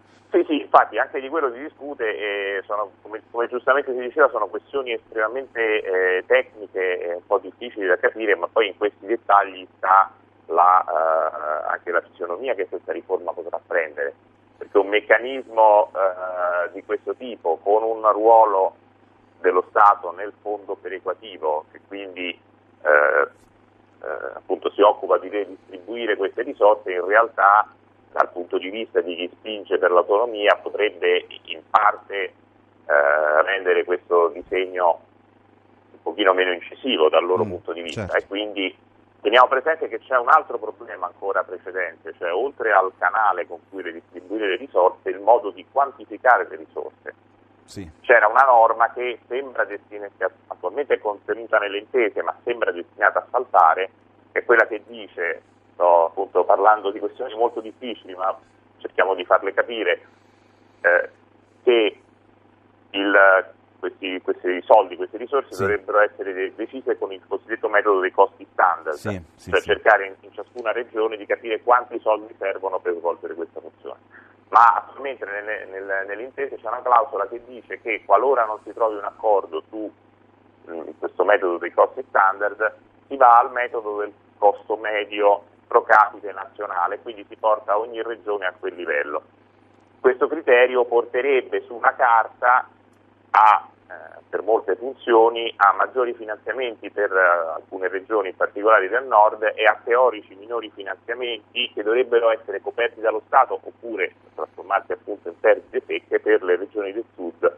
Infatti 0.74 0.98
anche 0.98 1.20
di 1.20 1.28
quello 1.28 1.52
si 1.52 1.60
discute 1.60 2.16
e 2.16 2.64
sono, 2.66 2.92
come, 3.02 3.22
come, 3.30 3.50
giustamente 3.50 3.94
si 3.94 4.00
diceva 4.00 4.30
sono 4.30 4.48
questioni 4.48 4.94
estremamente 4.94 5.82
eh, 5.84 6.24
tecniche 6.26 6.98
e 7.02 7.14
un 7.16 7.26
po' 7.26 7.40
difficili 7.40 7.88
da 7.88 7.98
capire, 7.98 8.36
ma 8.36 8.48
poi 8.48 8.68
in 8.68 8.78
questi 8.78 9.06
dettagli 9.06 9.68
sta 9.76 10.10
la, 10.46 10.86
eh, 10.88 11.72
anche 11.74 11.92
la 11.92 12.00
fisionomia 12.00 12.54
che 12.54 12.70
questa 12.70 12.94
riforma 12.94 13.34
potrà 13.34 13.60
prendere, 13.68 14.14
perché 14.58 14.78
un 14.78 14.88
meccanismo 14.88 15.92
eh, 15.94 16.72
di 16.72 16.86
questo 16.86 17.16
tipo 17.16 17.58
con 17.62 17.84
un 17.84 18.10
ruolo 18.10 18.76
dello 19.42 19.66
Stato 19.72 20.14
nel 20.14 20.32
fondo 20.42 20.76
perequativo 20.76 21.66
che 21.74 21.82
quindi 21.86 22.30
eh, 22.30 23.28
eh, 24.04 24.32
appunto 24.36 24.72
si 24.72 24.80
occupa 24.80 25.18
di 25.18 25.28
redistribuire 25.28 26.16
queste 26.16 26.44
risorse 26.44 26.94
in 26.94 27.06
realtà 27.06 27.68
dal 28.12 28.30
punto 28.32 28.58
di 28.58 28.70
vista 28.70 29.02
di 29.02 29.16
chi 29.16 29.30
spinge 29.34 29.78
per 29.78 29.92
l'autonomia 29.92 30.56
potrebbe 30.56 31.26
in 31.46 31.62
parte 31.70 32.16
eh, 32.86 33.42
rendere 33.44 33.84
questo 33.84 34.30
disegno 34.30 35.00
un 35.92 36.02
pochino 36.02 36.34
meno 36.34 36.52
incisivo 36.52 37.10
dal 37.10 37.26
loro 37.26 37.46
mm, 37.46 37.50
punto 37.50 37.74
di 37.74 37.82
vista 37.82 38.08
certo. 38.08 38.18
e 38.18 38.28
quindi 38.28 38.76
teniamo 39.22 39.48
presente 39.48 39.88
che 39.88 40.00
c'è 40.00 40.18
un 40.18 40.30
altro 40.30 40.58
problema 40.58 41.06
ancora 41.06 41.44
precedente, 41.44 42.14
cioè 42.18 42.34
oltre 42.34 42.72
al 42.74 42.92
canale 42.98 43.48
con 43.48 43.60
cui 43.70 43.82
redistribuire 43.82 44.48
le 44.48 44.56
risorse, 44.58 45.10
il 45.10 45.20
modo 45.20 45.52
di 45.52 45.66
quantificare 45.72 46.48
le 46.50 46.56
risorse. 46.56 47.14
Sì. 47.64 47.90
C'era 48.02 48.28
una 48.28 48.44
norma 48.44 48.92
che 48.92 49.20
sembra 49.28 49.64
destinata, 49.64 50.30
attualmente 50.48 50.96
è 50.96 51.00
contenuta 51.00 51.60
nelle 51.60 51.78
intese, 51.78 52.22
ma 52.24 52.36
sembra 52.44 52.72
destinata 52.72 53.20
a 53.20 53.28
saltare, 53.30 53.90
che 54.32 54.40
è 54.40 54.44
quella 54.44 54.68
che 54.68 54.82
dice 54.88 55.42
sto 55.82 56.06
appunto 56.06 56.44
parlando 56.44 56.92
di 56.92 57.00
questioni 57.00 57.34
molto 57.34 57.60
difficili, 57.60 58.14
ma 58.14 58.38
cerchiamo 58.78 59.16
di 59.16 59.26
farle 59.26 59.52
capire 59.54 60.02
eh, 60.82 61.10
che 61.64 62.00
il, 62.92 63.52
questi, 63.80 64.22
questi, 64.22 64.62
soldi, 64.62 64.96
queste 64.96 65.18
risorse 65.18 65.54
sì. 65.54 65.62
dovrebbero 65.62 66.00
essere 66.02 66.54
decise 66.54 66.98
con 67.00 67.12
il 67.12 67.22
cosiddetto 67.28 67.68
metodo 67.68 68.00
dei 68.00 68.12
costi 68.12 68.46
standard, 68.52 68.96
sì, 68.96 69.20
sì, 69.36 69.50
cioè 69.50 69.62
cercare 69.62 70.06
in, 70.06 70.14
in, 70.20 70.34
ciascuna 70.34 70.72
regione 70.72 71.18
di 71.18 71.26
capire 71.26 71.62
quanti 71.62 72.00
soldi 72.00 72.36
servono 72.38 72.80
per 72.80 72.96
svolgere 72.98 73.34
questa 73.34 73.60
funzione. 73.60 74.00
Ma 74.50 74.66
attualmente 74.76 75.26
nelle, 75.26 75.66
nelle, 75.66 76.06
nell'intesa 76.06 76.58
c'è 76.58 76.68
una 76.68 76.82
clausola 76.82 77.28
che 77.28 77.42
dice 77.46 77.80
che 77.82 78.04
qualora 78.06 78.46
non 78.46 78.60
si 78.64 78.74
trovi 78.74 78.98
un 78.98 79.06
accordo 79.06 79.64
su 79.70 79.92
mh, 80.66 80.74
mm, 80.74 80.90
questo 81.00 81.24
metodo 81.24 81.58
dei 81.58 81.72
costi 81.72 82.04
standard, 82.10 82.76
si 83.08 83.16
va 83.16 83.40
al 83.40 83.52
metodo 83.52 84.00
del 84.00 84.14
costo 84.38 84.76
medio 84.76 85.44
pro 85.72 85.84
capite 85.84 86.34
nazionale, 86.34 87.00
quindi 87.00 87.26
si 87.30 87.38
porta 87.38 87.80
ogni 87.80 88.02
regione 88.04 88.46
a 88.46 88.54
quel 88.60 88.76
livello. 88.76 89.24
Questo 90.02 90.28
criterio 90.28 90.84
porterebbe 90.84 91.62
su 91.62 91.74
una 91.74 91.96
carta 91.96 92.68
a, 93.30 93.68
eh, 93.88 93.94
per 94.28 94.42
molte 94.42 94.76
funzioni 94.76 95.54
a 95.56 95.72
maggiori 95.72 96.14
finanziamenti 96.14 96.92
per 96.92 97.10
uh, 97.14 97.56
alcune 97.56 97.88
regioni, 97.88 98.30
in 98.30 98.36
particolare 98.36 98.90
del 98.90 99.06
nord, 99.06 99.44
e 99.56 99.64
a 99.64 99.80
teorici 99.82 100.36
minori 100.36 100.70
finanziamenti 100.76 101.72
che 101.74 101.84
dovrebbero 101.84 102.32
essere 102.32 102.60
coperti 102.60 103.00
dallo 103.00 103.22
Stato 103.28 103.58
oppure 103.64 104.14
trasformarsi 104.36 104.92
appunto 104.92 105.30
in 105.30 105.40
perdite 105.40 105.84
secche 105.88 106.20
per 106.20 106.44
le 106.44 106.58
regioni 106.58 106.92
del 106.92 107.06
sud 107.16 107.50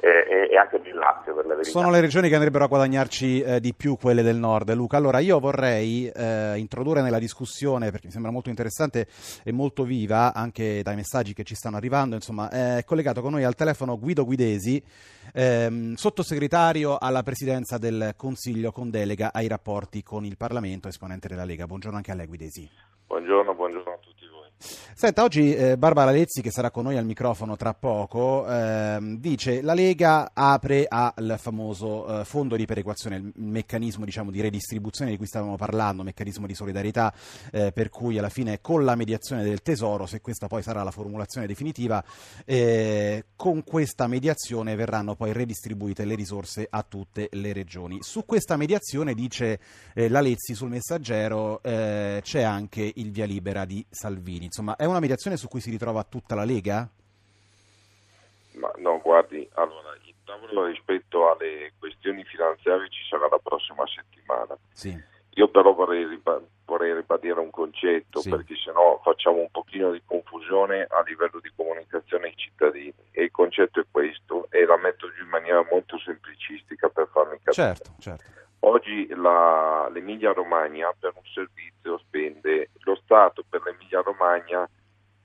e, 0.00 0.48
e, 0.50 0.56
anche 0.56 0.80
del 0.80 0.94
Lazio 0.94 1.34
per 1.34 1.46
la 1.46 1.54
verità. 1.54 1.70
Sono 1.70 1.90
le 1.90 2.00
regioni 2.00 2.28
che 2.28 2.34
andrebbero 2.34 2.64
a 2.64 2.68
guadagnarci 2.68 3.42
eh, 3.42 3.60
di 3.60 3.74
più 3.74 3.96
quelle 3.96 4.22
del 4.22 4.36
nord, 4.36 4.72
Luca. 4.72 4.96
Allora 4.96 5.18
io 5.18 5.38
vorrei 5.38 6.08
eh, 6.08 6.54
introdurre 6.56 7.02
nella 7.02 7.18
discussione, 7.18 7.90
perché 7.90 8.06
mi 8.06 8.12
sembra 8.12 8.30
molto 8.30 8.48
interessante 8.48 9.06
e 9.44 9.52
molto 9.52 9.84
viva, 9.84 10.32
anche 10.32 10.82
dai 10.82 10.96
messaggi 10.96 11.34
che 11.34 11.44
ci 11.44 11.54
stanno 11.54 11.76
arrivando, 11.76 12.14
insomma, 12.14 12.50
è 12.50 12.82
collegato 12.84 13.20
con 13.20 13.32
noi 13.32 13.44
al 13.44 13.54
telefono 13.54 13.98
Guido 13.98 14.24
Guidesi, 14.24 14.82
ehm, 15.34 15.94
sottosegretario 15.94 16.96
alla 16.98 17.22
presidenza 17.22 17.78
del 17.78 18.14
Consiglio 18.16 18.72
con 18.72 18.90
delega 18.90 19.30
ai 19.32 19.48
rapporti 19.48 20.02
con 20.02 20.24
il 20.24 20.36
Parlamento, 20.36 20.88
esponente 20.88 21.28
della 21.28 21.44
Lega. 21.44 21.66
Buongiorno 21.66 21.96
anche 21.96 22.10
a 22.10 22.14
lei 22.14 22.26
Guidesi. 22.26 22.68
Buongiorno, 23.06 23.54
buongiorno 23.54 23.92
a 23.92 23.98
tutti. 23.98 24.19
Senta, 24.62 25.22
oggi 25.22 25.54
eh, 25.54 25.78
Barbara 25.78 26.10
Lezzi, 26.10 26.42
che 26.42 26.50
sarà 26.50 26.70
con 26.70 26.84
noi 26.84 26.98
al 26.98 27.06
microfono 27.06 27.56
tra 27.56 27.72
poco, 27.72 28.46
ehm, 28.46 29.16
dice 29.18 29.62
la 29.62 29.72
Lega 29.72 30.32
apre 30.34 30.84
al 30.86 31.36
famoso 31.38 32.20
eh, 32.20 32.24
fondo 32.26 32.56
di 32.56 32.66
perequazione, 32.66 33.16
il 33.16 33.32
meccanismo 33.36 34.04
diciamo, 34.04 34.30
di 34.30 34.42
redistribuzione 34.42 35.12
di 35.12 35.16
cui 35.16 35.26
stavamo 35.26 35.56
parlando, 35.56 36.02
meccanismo 36.02 36.46
di 36.46 36.54
solidarietà, 36.54 37.14
eh, 37.50 37.72
per 37.72 37.88
cui 37.88 38.18
alla 38.18 38.28
fine 38.28 38.60
con 38.60 38.84
la 38.84 38.94
mediazione 38.94 39.42
del 39.42 39.62
Tesoro, 39.62 40.04
se 40.04 40.20
questa 40.20 40.48
poi 40.48 40.62
sarà 40.62 40.82
la 40.82 40.90
formulazione 40.90 41.46
definitiva, 41.46 42.04
eh, 42.44 43.24
con 43.36 43.64
questa 43.64 44.06
mediazione 44.06 44.74
verranno 44.74 45.16
poi 45.16 45.32
redistribuite 45.32 46.04
le 46.04 46.14
risorse 46.14 46.66
a 46.68 46.82
tutte 46.82 47.30
le 47.32 47.54
regioni. 47.54 48.00
Su 48.02 48.26
questa 48.26 48.58
mediazione, 48.58 49.14
dice 49.14 49.58
eh, 49.94 50.10
la 50.10 50.20
Lezzi 50.20 50.54
sul 50.54 50.68
messaggero, 50.68 51.62
eh, 51.62 52.20
c'è 52.22 52.42
anche 52.42 52.92
il 52.96 53.10
via 53.10 53.24
libera 53.24 53.64
di 53.64 53.82
Salvini. 53.88 54.48
Insomma, 54.50 54.74
è 54.74 54.84
una 54.84 54.98
mediazione 54.98 55.36
su 55.36 55.46
cui 55.46 55.60
si 55.60 55.70
ritrova 55.70 56.02
tutta 56.02 56.34
la 56.34 56.42
Lega? 56.42 56.88
Ma 58.54 58.72
no, 58.78 59.00
guardi, 59.00 59.48
allora, 59.54 59.94
il 60.02 60.14
tavolo 60.24 60.66
rispetto 60.66 61.30
alle 61.30 61.72
questioni 61.78 62.24
finanziarie 62.24 62.90
ci 62.90 63.06
sarà 63.08 63.28
la 63.30 63.38
prossima 63.38 63.84
settimana. 63.86 64.58
Sì. 64.72 65.00
Io 65.34 65.48
però 65.48 65.72
vorrei, 65.72 66.04
riba- 66.04 66.42
vorrei 66.64 66.94
ribadire 66.94 67.38
un 67.38 67.50
concetto, 67.50 68.18
sì. 68.18 68.28
perché 68.28 68.56
sennò 68.56 69.00
facciamo 69.04 69.38
un 69.38 69.50
pochino 69.52 69.92
di 69.92 70.02
confusione 70.04 70.82
a 70.82 71.00
livello 71.06 71.38
di 71.40 71.52
comunicazione 71.54 72.26
ai 72.26 72.36
cittadini. 72.36 72.92
E 73.12 73.22
il 73.22 73.30
concetto 73.30 73.78
è 73.78 73.84
questo, 73.88 74.48
e 74.50 74.64
la 74.64 74.78
metto 74.78 75.12
giù 75.12 75.22
in 75.22 75.28
maniera 75.28 75.64
molto 75.70 75.96
semplicistica 75.96 76.88
per 76.88 77.08
farmi 77.12 77.38
capire. 77.40 77.52
Certo, 77.52 77.94
certo. 78.00 78.24
Oggi 78.60 79.08
la, 79.14 79.88
l'Emilia 79.90 80.32
Romagna 80.32 80.94
per 80.98 81.12
un 81.14 81.22
servizio 81.32 81.98
spende, 81.98 82.70
lo 82.80 82.94
Stato 82.96 83.42
per 83.48 83.62
l'Emilia 83.64 84.02
Romagna 84.02 84.68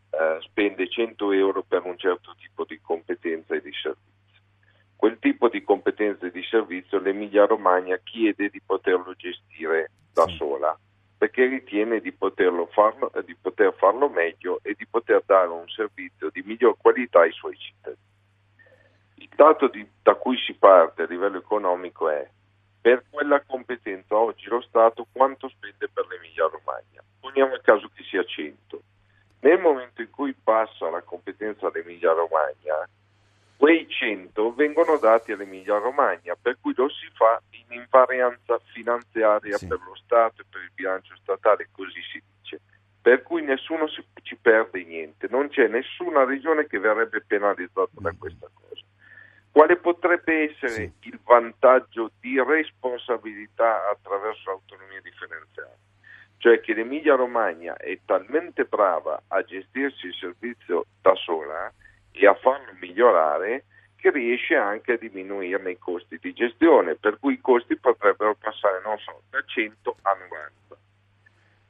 eh, 0.09 0.37
spende 0.41 0.87
100 0.87 1.31
euro 1.33 1.63
per 1.63 1.83
un 1.83 1.97
certo 1.97 2.33
tipo 2.39 2.63
di 2.63 2.79
competenza 2.81 3.55
e 3.55 3.61
di 3.61 3.71
servizio. 3.73 4.41
Quel 4.95 5.19
tipo 5.19 5.49
di 5.49 5.61
competenza 5.63 6.25
e 6.25 6.31
di 6.31 6.43
servizio 6.43 6.99
l'Emilia 6.99 7.45
Romagna 7.45 7.99
chiede 8.01 8.49
di 8.49 8.61
poterlo 8.65 9.13
gestire 9.15 9.91
da 10.13 10.25
sola 10.27 10.77
perché 11.17 11.45
ritiene 11.45 11.99
di, 11.99 12.15
farlo, 12.17 13.11
di 13.25 13.35
poter 13.35 13.73
farlo 13.77 14.09
meglio 14.09 14.59
e 14.63 14.75
di 14.77 14.85
poter 14.87 15.23
dare 15.25 15.47
un 15.49 15.67
servizio 15.67 16.29
di 16.29 16.41
miglior 16.45 16.77
qualità 16.77 17.21
ai 17.21 17.31
suoi 17.31 17.57
cittadini. 17.57 18.03
Il 19.15 19.29
dato 19.35 19.67
di, 19.67 19.85
da 20.01 20.15
cui 20.15 20.37
si 20.37 20.53
parte 20.53 21.03
a 21.03 21.07
livello 21.07 21.37
economico 21.37 22.09
è 22.09 22.29
per 22.85 23.03
quella 23.09 23.41
competenza 23.41 24.15
oggi 24.15 24.45
lo 24.47 24.61
Stato 24.61 25.07
quanto 25.11 25.49
spende 25.49 25.89
per 25.91 26.05
l'Emilia 26.05 26.45
Romagna. 26.45 27.01
Poniamo 27.19 27.55
il 27.55 27.61
caso 27.61 27.89
che 27.91 28.03
sia 28.03 28.23
100. 28.23 28.79
Nel 29.39 29.59
momento 29.59 30.03
in 30.03 30.11
cui 30.11 30.35
passa 30.35 30.91
la 30.91 31.01
competenza 31.01 31.65
all'Emilia 31.65 32.11
Romagna, 32.11 32.87
quei 33.57 33.89
100 33.89 34.53
vengono 34.53 34.97
dati 34.97 35.31
all'Emilia 35.31 35.79
Romagna, 35.79 36.37
per 36.39 36.59
cui 36.61 36.75
lo 36.75 36.87
si 36.89 37.09
fa 37.15 37.41
in 37.49 37.75
invarianza 37.75 38.59
finanziaria 38.71 39.57
sì. 39.57 39.65
per 39.65 39.79
lo 39.83 39.95
Stato 39.95 40.43
e 40.43 40.45
per 40.47 40.61
il 40.61 40.71
bilancio 40.75 41.15
statale, 41.15 41.69
così 41.71 41.99
si 42.11 42.21
dice. 42.37 42.61
Per 43.01 43.23
cui 43.23 43.41
nessuno 43.41 43.87
si, 43.87 44.05
ci 44.21 44.35
perde 44.35 44.83
niente, 44.83 45.25
non 45.27 45.49
c'è 45.49 45.67
nessuna 45.67 46.23
regione 46.23 46.67
che 46.67 46.77
verrebbe 46.77 47.23
penalizzata 47.25 47.89
da 47.93 48.13
mm. 48.13 48.19
questa 48.19 48.47
cosa. 48.53 48.83
Quale 49.55 49.77
potrebbe 49.77 50.51
essere 50.51 50.69
sì. 50.69 50.91
il 51.07 51.19
vantaggio 51.23 52.11
di 52.19 52.37
responsabilità 52.43 53.89
attraverso 53.89 54.49
l'autonomia 54.49 54.99
differenziata? 54.99 55.77
Cioè 56.39 56.59
che 56.59 56.73
l'Emilia 56.73 57.15
Romagna 57.15 57.77
è 57.77 57.97
talmente 58.03 58.65
brava 58.65 59.23
a 59.29 59.41
gestirsi 59.43 60.07
il 60.07 60.13
servizio 60.13 60.87
da 61.01 61.15
sola 61.15 61.71
e 62.11 62.27
a 62.27 62.33
farlo 62.33 62.73
migliorare 62.81 63.63
che 63.95 64.11
riesce 64.11 64.55
anche 64.55 64.91
a 64.91 64.97
diminuirne 64.97 65.71
i 65.71 65.79
costi 65.79 66.17
di 66.19 66.33
gestione, 66.33 66.95
per 66.95 67.17
cui 67.17 67.35
i 67.35 67.39
costi 67.39 67.77
potrebbero 67.77 68.35
passare, 68.35 68.81
non 68.83 68.97
so, 68.97 69.21
da 69.29 69.41
100 69.41 69.95
a 70.01 70.17
90. 70.19 70.51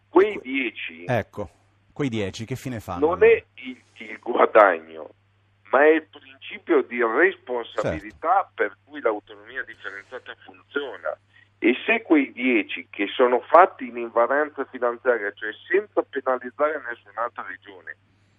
Quei 0.10 0.40
10... 0.42 1.06
Ecco, 1.06 1.50
quei 1.94 2.10
10 2.10 2.46
che 2.46 2.56
fine 2.56 2.80
fanno? 2.80 3.10
Non 3.10 3.24
è 3.24 3.44
il, 3.54 3.80
il 3.98 4.20
guadagno, 4.20 5.12
ma 5.76 5.84
è 5.84 5.96
il 5.96 6.08
principio 6.08 6.84
di 6.84 7.04
responsabilità 7.04 8.48
certo. 8.48 8.52
per 8.56 8.78
cui 8.86 9.02
l'autonomia 9.02 9.62
differenziata 9.64 10.34
funziona. 10.46 11.12
E 11.60 11.76
se 11.86 12.02
quei 12.02 12.32
10 12.32 12.88
che 12.90 13.08
sono 13.08 13.42
fatti 13.42 13.88
in 13.88 13.98
invarianza 13.98 14.64
finanziaria, 14.72 15.34
cioè 15.34 15.52
senza 15.68 16.02
penalizzare 16.04 16.82
nessun'altra 16.88 17.44
regione, 17.44 17.98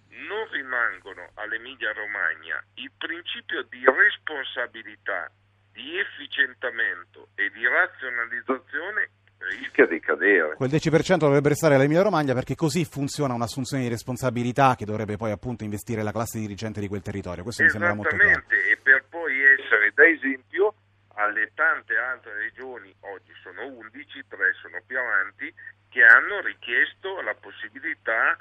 non 0.09 0.49
rimangono 0.51 1.29
all'Emilia 1.35 1.93
Romagna, 1.93 2.65
il 2.77 2.91
principio 2.97 3.63
di 3.65 3.85
responsabilità, 3.85 5.31
di 5.73 5.99
efficientamento 5.99 7.29
e 7.35 7.51
di 7.51 7.67
razionalizzazione 7.69 9.11
rischia 9.39 9.87
di 9.87 10.01
cadere. 10.01 10.55
Quel 10.57 10.71
10% 10.71 11.17
dovrebbe 11.17 11.51
restare 11.51 11.75
all'Emilia 11.75 12.03
Romagna 12.03 12.35
perché 12.35 12.55
così 12.55 12.85
funziona 12.85 13.35
un'assunzione 13.35 13.83
di 13.83 13.89
responsabilità 13.89 14.75
che 14.77 14.85
dovrebbe 14.85 15.17
poi 15.17 15.31
appunto 15.31 15.65
investire 15.65 16.03
la 16.03 16.13
classe 16.13 16.39
dirigente 16.39 16.81
di 16.81 16.89
quel 16.89 17.03
territorio. 17.03 17.43
Questo 17.43 17.63
mi 17.63 17.71
sembra 17.71 17.95
molto 17.95 18.17
chiaro. 18.17 18.45
e 18.49 18.77
per 18.83 19.05
poi 19.09 19.35
essere 19.43 19.93
da 19.95 20.07
esempio 20.07 20.75
alle 21.15 21.51
tante 21.55 21.97
altre 21.97 22.35
regioni, 22.35 22.95
oggi 23.01 23.33
sono 23.43 23.67
11, 23.67 24.25
3 24.29 24.53
sono 24.61 24.83
più 24.87 24.99
avanti, 24.99 25.53
che 25.89 26.03
hanno 26.03 26.41
richiesto 26.41 27.23
la 27.23 27.35
possibilità 27.35 28.37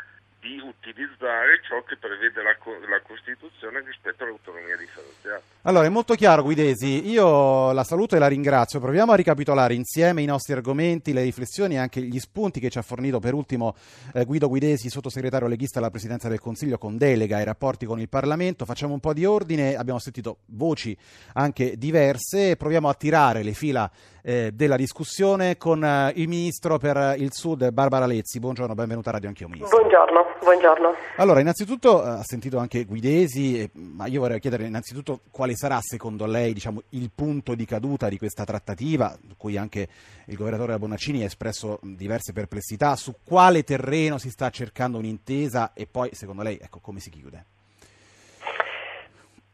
di 0.45 0.61
utilizzare 0.61 1.59
ciò 1.67 1.81
che 1.81 1.97
prevede 1.97 2.43
la, 2.43 2.53
la, 2.87 3.01
Costituzione 3.01 3.81
rispetto 3.81 4.23
all'autonomia 4.23 4.77
differenziata. 4.77 5.41
Allora, 5.63 5.85
è 5.85 5.89
molto 5.89 6.13
chiaro 6.13 6.43
Guidesi, 6.43 7.09
io 7.09 7.71
la 7.71 7.83
saluto 7.83 8.15
e 8.15 8.19
la 8.19 8.27
ringrazio. 8.27 8.79
Proviamo 8.79 9.11
a 9.11 9.15
ricapitolare 9.15 9.73
insieme 9.73 10.21
i 10.21 10.25
nostri 10.25 10.53
argomenti, 10.53 11.13
le 11.13 11.23
riflessioni 11.23 11.73
e 11.73 11.77
anche 11.79 12.01
gli 12.01 12.19
spunti 12.19 12.59
che 12.59 12.69
ci 12.69 12.77
ha 12.77 12.83
fornito 12.83 13.19
per 13.19 13.33
ultimo 13.33 13.75
eh, 14.13 14.23
Guido 14.25 14.47
Guidesi, 14.47 14.89
sottosegretario 14.89 15.47
leghista 15.47 15.79
alla 15.79 15.89
Presidenza 15.89 16.29
del 16.29 16.39
Consiglio 16.39 16.77
con 16.77 16.97
delega 16.97 17.37
ai 17.37 17.43
rapporti 17.43 17.87
con 17.87 17.99
il 17.99 18.09
Parlamento. 18.09 18.65
Facciamo 18.65 18.93
un 18.93 18.99
po' 18.99 19.13
di 19.13 19.25
ordine, 19.25 19.75
abbiamo 19.75 19.99
sentito 19.99 20.41
voci 20.47 20.95
anche 21.33 21.75
diverse, 21.77 22.55
proviamo 22.55 22.87
a 22.87 22.93
tirare 22.93 23.41
le 23.41 23.53
fila 23.53 23.89
eh, 24.25 24.49
della 24.53 24.75
discussione 24.75 25.55
con 25.55 25.83
eh, 25.83 26.11
il 26.15 26.27
Ministro 26.27 26.79
per 26.79 27.13
il 27.17 27.31
Sud, 27.31 27.69
Barbara 27.69 28.07
Lezzi. 28.07 28.39
Buongiorno, 28.39 28.73
benvenuta 28.73 29.09
a 29.09 29.13
Radio 29.13 29.27
Anch'io 29.29 29.47
Ministro. 29.47 29.77
Buongiorno, 29.77 30.25
buongiorno. 30.41 30.93
Allora, 31.17 31.39
innanzitutto 31.41 32.01
ha 32.01 32.23
sentito 32.23 32.57
anche 32.57 32.85
Guidesi, 32.85 33.69
ma 33.73 34.07
io 34.07 34.21
vorrei 34.21 34.39
chiedere 34.39 34.65
innanzitutto 34.65 35.19
quale 35.29 35.55
sarà 35.55 35.79
secondo 35.81 36.25
lei 36.25 36.53
diciamo, 36.53 36.81
il 36.89 37.11
punto 37.13 37.53
di 37.53 37.65
caduta 37.65 38.09
di 38.09 38.17
questa 38.17 38.45
trattativa, 38.45 39.15
su 39.27 39.35
cui 39.37 39.57
anche 39.57 39.87
il 40.25 40.35
governatore 40.35 40.79
Bonaccini 40.79 41.21
ha 41.21 41.25
espresso 41.25 41.79
diverse 41.83 42.33
perplessità, 42.33 42.95
su 42.95 43.13
quale 43.23 43.63
terreno 43.63 44.17
si 44.17 44.31
sta 44.31 44.49
cercando 44.49 44.97
un'intesa 44.97 45.73
e 45.73 45.85
poi 45.85 46.09
secondo 46.13 46.41
lei 46.41 46.57
ecco, 46.59 46.79
come 46.79 46.99
si 46.99 47.11
chiude? 47.11 47.45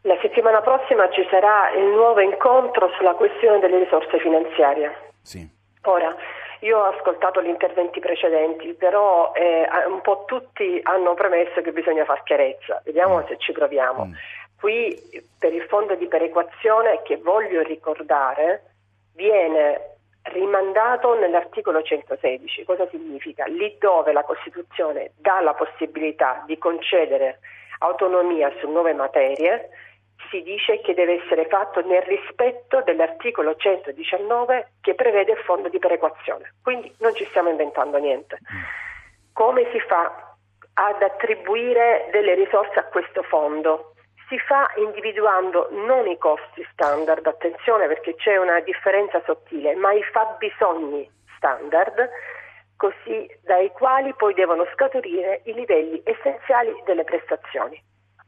La 0.04 0.18
settimana 0.22 0.62
prossima 0.62 1.10
ci 1.10 1.26
sarà 1.30 1.72
il 1.72 1.86
nuovo 1.86 2.20
incontro 2.22 2.90
sulla 2.98 3.14
questione 3.14 3.60
delle 3.60 3.78
risorse 3.80 4.20
finanziarie. 4.20 5.12
Sì. 5.22 5.48
Ora, 5.84 6.16
io 6.62 6.80
ho 6.80 6.84
ascoltato 6.84 7.42
gli 7.42 7.48
interventi 7.48 8.00
precedenti, 8.00 8.74
però 8.74 9.32
eh, 9.34 9.68
un 9.88 10.02
po' 10.02 10.24
tutti 10.26 10.80
hanno 10.84 11.14
premesso 11.14 11.62
che 11.62 11.72
bisogna 11.72 12.06
far 12.06 12.24
chiarezza. 12.24 12.82
Vediamo 12.84 13.18
mm. 13.18 13.26
se 13.28 13.38
ci 13.38 13.52
proviamo. 13.52 14.06
Mm. 14.06 14.12
Qui 14.60 15.24
per 15.38 15.54
il 15.54 15.64
fondo 15.64 15.96
di 15.96 16.08
perequazione, 16.08 17.02
che 17.04 17.18
voglio 17.18 17.62
ricordare, 17.62 18.64
viene 19.16 19.98
rimandato 20.24 21.18
nell'articolo 21.18 21.82
116. 21.82 22.64
Cosa 22.64 22.88
significa? 22.90 23.46
Lì 23.46 23.76
dove 23.80 24.14
la 24.14 24.24
Costituzione 24.24 25.14
dà 25.18 25.42
la 25.42 25.54
possibilità 25.54 26.44
di 26.46 26.58
concedere 26.60 27.40
autonomia 27.80 28.52
su 28.60 28.70
nuove 28.70 28.94
materie, 28.94 29.70
si 30.32 30.42
dice 30.42 30.80
che 30.80 30.94
deve 30.94 31.22
essere 31.22 31.46
fatto 31.46 31.86
nel 31.86 32.02
rispetto 32.04 32.82
dell'articolo 32.84 33.56
119 33.56 34.72
che 34.82 34.96
prevede 34.96 35.34
il 35.34 35.38
fondo 35.40 35.68
di 35.68 35.78
perequazione. 35.78 36.56
Quindi 36.64 36.92
non 37.00 37.14
ci 37.14 37.26
stiamo 37.26 37.50
inventando 37.50 37.98
niente. 37.98 38.40
Come 39.34 39.70
si 39.72 39.80
fa 39.82 40.34
ad 40.74 41.02
attribuire 41.02 42.10
delle 42.12 42.34
risorse 42.34 42.80
a 42.80 42.86
questo 42.86 43.22
fondo? 43.24 43.94
Si 44.30 44.40
fa 44.40 44.72
individuando 44.78 45.68
non 45.72 46.08
i 46.08 46.18
costi 46.18 46.66
standard, 46.72 47.28
attenzione 47.28 47.88
perché 47.88 48.16
c'è 48.16 48.38
una 48.38 48.62
differenza 48.62 49.22
sottile, 49.26 49.76
ma 49.76 49.92
i 49.92 50.02
fabbisogni 50.04 51.10
standard, 51.36 52.10
così 52.78 53.28
dai 53.44 53.70
quali 53.72 54.14
poi 54.14 54.34
devono 54.34 54.66
scaturire 54.74 55.42
i 55.46 55.54
livelli 55.54 56.02
essenziali 56.06 56.74
delle 56.86 57.04
prestazioni. 57.04 57.82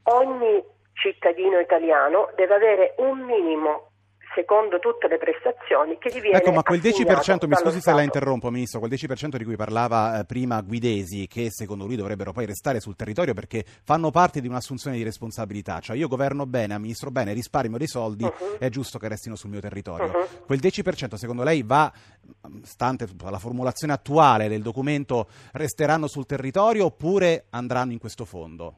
Ogni 0.03 0.62
cittadino 0.94 1.60
italiano 1.60 2.30
deve 2.36 2.56
avere 2.56 2.96
un 2.98 3.20
minimo 3.20 3.92
secondo 4.34 4.80
tutte 4.80 5.08
le 5.08 5.18
prestazioni 5.18 5.98
che 5.98 6.10
diviene 6.10 6.38
Ecco, 6.38 6.52
ma 6.52 6.64
quel 6.64 6.80
10%, 6.80 7.48
mi 7.48 7.56
scusi 7.56 7.80
se 7.80 7.94
la 7.94 8.02
interrompo 8.02 8.50
Ministro, 8.50 8.80
quel 8.80 8.92
10% 8.92 9.38
di 9.38 9.44
cui 9.44 9.56
parlava 9.56 10.20
eh, 10.20 10.26
prima 10.26 10.62
Guidesi, 10.62 11.28
che 11.28 11.50
secondo 11.52 11.86
lui 11.86 11.96
dovrebbero 11.96 12.32
poi 12.32 12.46
restare 12.46 12.80
sul 12.80 12.96
territorio 12.96 13.34
perché 13.34 13.64
fanno 13.84 14.12
parte 14.12 14.42
di 14.42 14.48
un'assunzione 14.48 14.98
di 14.98 15.04
responsabilità, 15.04 15.80
cioè 15.80 15.96
io 15.96 16.08
governo 16.08 16.46
bene, 16.46 16.74
amministro 16.74 17.12
bene, 17.12 17.34
risparmio 17.34 17.78
dei 17.78 17.88
soldi, 17.88 18.24
uh-huh. 18.24 18.58
è 18.58 18.70
giusto 18.70 18.98
che 18.98 19.08
restino 19.08 19.36
sul 19.36 19.50
mio 19.50 19.60
territorio. 19.60 20.06
Uh-huh. 20.06 20.46
Quel 20.46 20.60
10% 20.60 21.16
secondo 21.16 21.44
lei 21.44 21.64
va, 21.64 21.92
stante 22.64 23.08
la 23.24 23.40
formulazione 23.40 23.94
attuale 23.94 24.48
del 24.48 24.62
documento, 24.62 25.28
resteranno 25.54 26.08
sul 26.08 26.26
territorio 26.26 26.86
oppure 26.86 27.46
andranno 27.52 27.92
in 27.92 28.00
questo 28.00 28.26
fondo? 28.26 28.78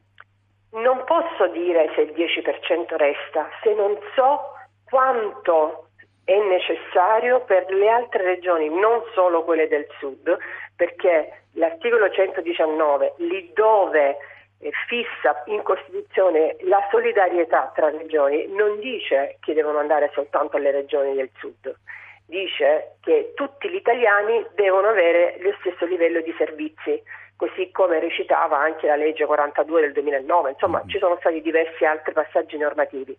Posso 1.16 1.46
dire 1.46 1.90
se 1.94 2.02
il 2.02 2.12
10% 2.12 2.94
resta 2.96 3.48
se 3.62 3.72
non 3.72 3.96
so 4.14 4.52
quanto 4.84 5.88
è 6.24 6.36
necessario 6.38 7.40
per 7.40 7.70
le 7.70 7.88
altre 7.88 8.22
regioni, 8.22 8.68
non 8.68 9.02
solo 9.14 9.42
quelle 9.42 9.66
del 9.66 9.86
sud, 9.98 10.36
perché 10.76 11.44
l'articolo 11.52 12.10
119, 12.10 13.14
lì 13.16 13.50
dove 13.54 14.18
eh, 14.58 14.70
fissa 14.88 15.42
in 15.46 15.62
Costituzione 15.62 16.56
la 16.64 16.86
solidarietà 16.90 17.72
tra 17.74 17.88
regioni, 17.88 18.48
non 18.48 18.78
dice 18.78 19.38
che 19.40 19.54
devono 19.54 19.78
andare 19.78 20.10
soltanto 20.12 20.58
alle 20.58 20.70
regioni 20.70 21.14
del 21.14 21.30
sud, 21.38 21.74
dice 22.26 22.96
che 23.00 23.32
tutti 23.34 23.70
gli 23.70 23.76
italiani 23.76 24.44
devono 24.54 24.88
avere 24.88 25.38
lo 25.40 25.54
stesso 25.60 25.86
livello 25.86 26.20
di 26.20 26.34
servizi 26.36 27.02
così 27.36 27.70
come 27.70 28.00
recitava 28.00 28.58
anche 28.58 28.86
la 28.86 28.96
legge 28.96 29.26
42 29.26 29.80
del 29.80 29.92
2009, 29.92 30.50
insomma 30.50 30.82
mm. 30.84 30.88
ci 30.88 30.98
sono 30.98 31.16
stati 31.20 31.40
diversi 31.42 31.84
altri 31.84 32.12
passaggi 32.12 32.56
normativi. 32.56 33.16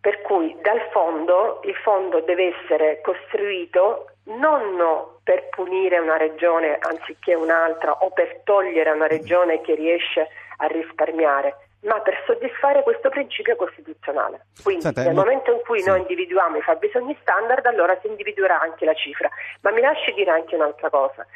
Per 0.00 0.22
cui 0.22 0.56
dal 0.62 0.80
fondo 0.92 1.60
il 1.64 1.74
fondo 1.74 2.20
deve 2.20 2.54
essere 2.56 3.00
costruito 3.02 4.12
non 4.24 4.78
per 5.22 5.48
punire 5.50 5.98
una 5.98 6.16
regione 6.16 6.78
anziché 6.80 7.34
un'altra 7.34 7.92
o 8.00 8.10
per 8.10 8.40
togliere 8.44 8.90
una 8.90 9.06
regione 9.06 9.60
che 9.60 9.74
riesce 9.74 10.28
a 10.58 10.66
risparmiare, 10.66 11.56
ma 11.82 12.00
per 12.00 12.22
soddisfare 12.26 12.82
questo 12.82 13.08
principio 13.08 13.56
costituzionale. 13.56 14.46
Quindi 14.62 14.82
Senta, 14.82 15.02
nel 15.02 15.14
mo- 15.14 15.22
momento 15.22 15.52
in 15.52 15.60
cui 15.64 15.80
sì. 15.80 15.88
noi 15.88 16.00
individuiamo 16.00 16.56
i 16.56 16.62
fabbisogni 16.62 17.16
standard, 17.20 17.64
allora 17.66 17.98
si 18.00 18.08
individuerà 18.08 18.60
anche 18.60 18.84
la 18.84 18.94
cifra. 18.94 19.28
Ma 19.62 19.70
mi 19.70 19.80
lasci 19.80 20.12
dire 20.12 20.30
anche 20.30 20.54
un'altra 20.54 20.90
cosa. 20.90 21.26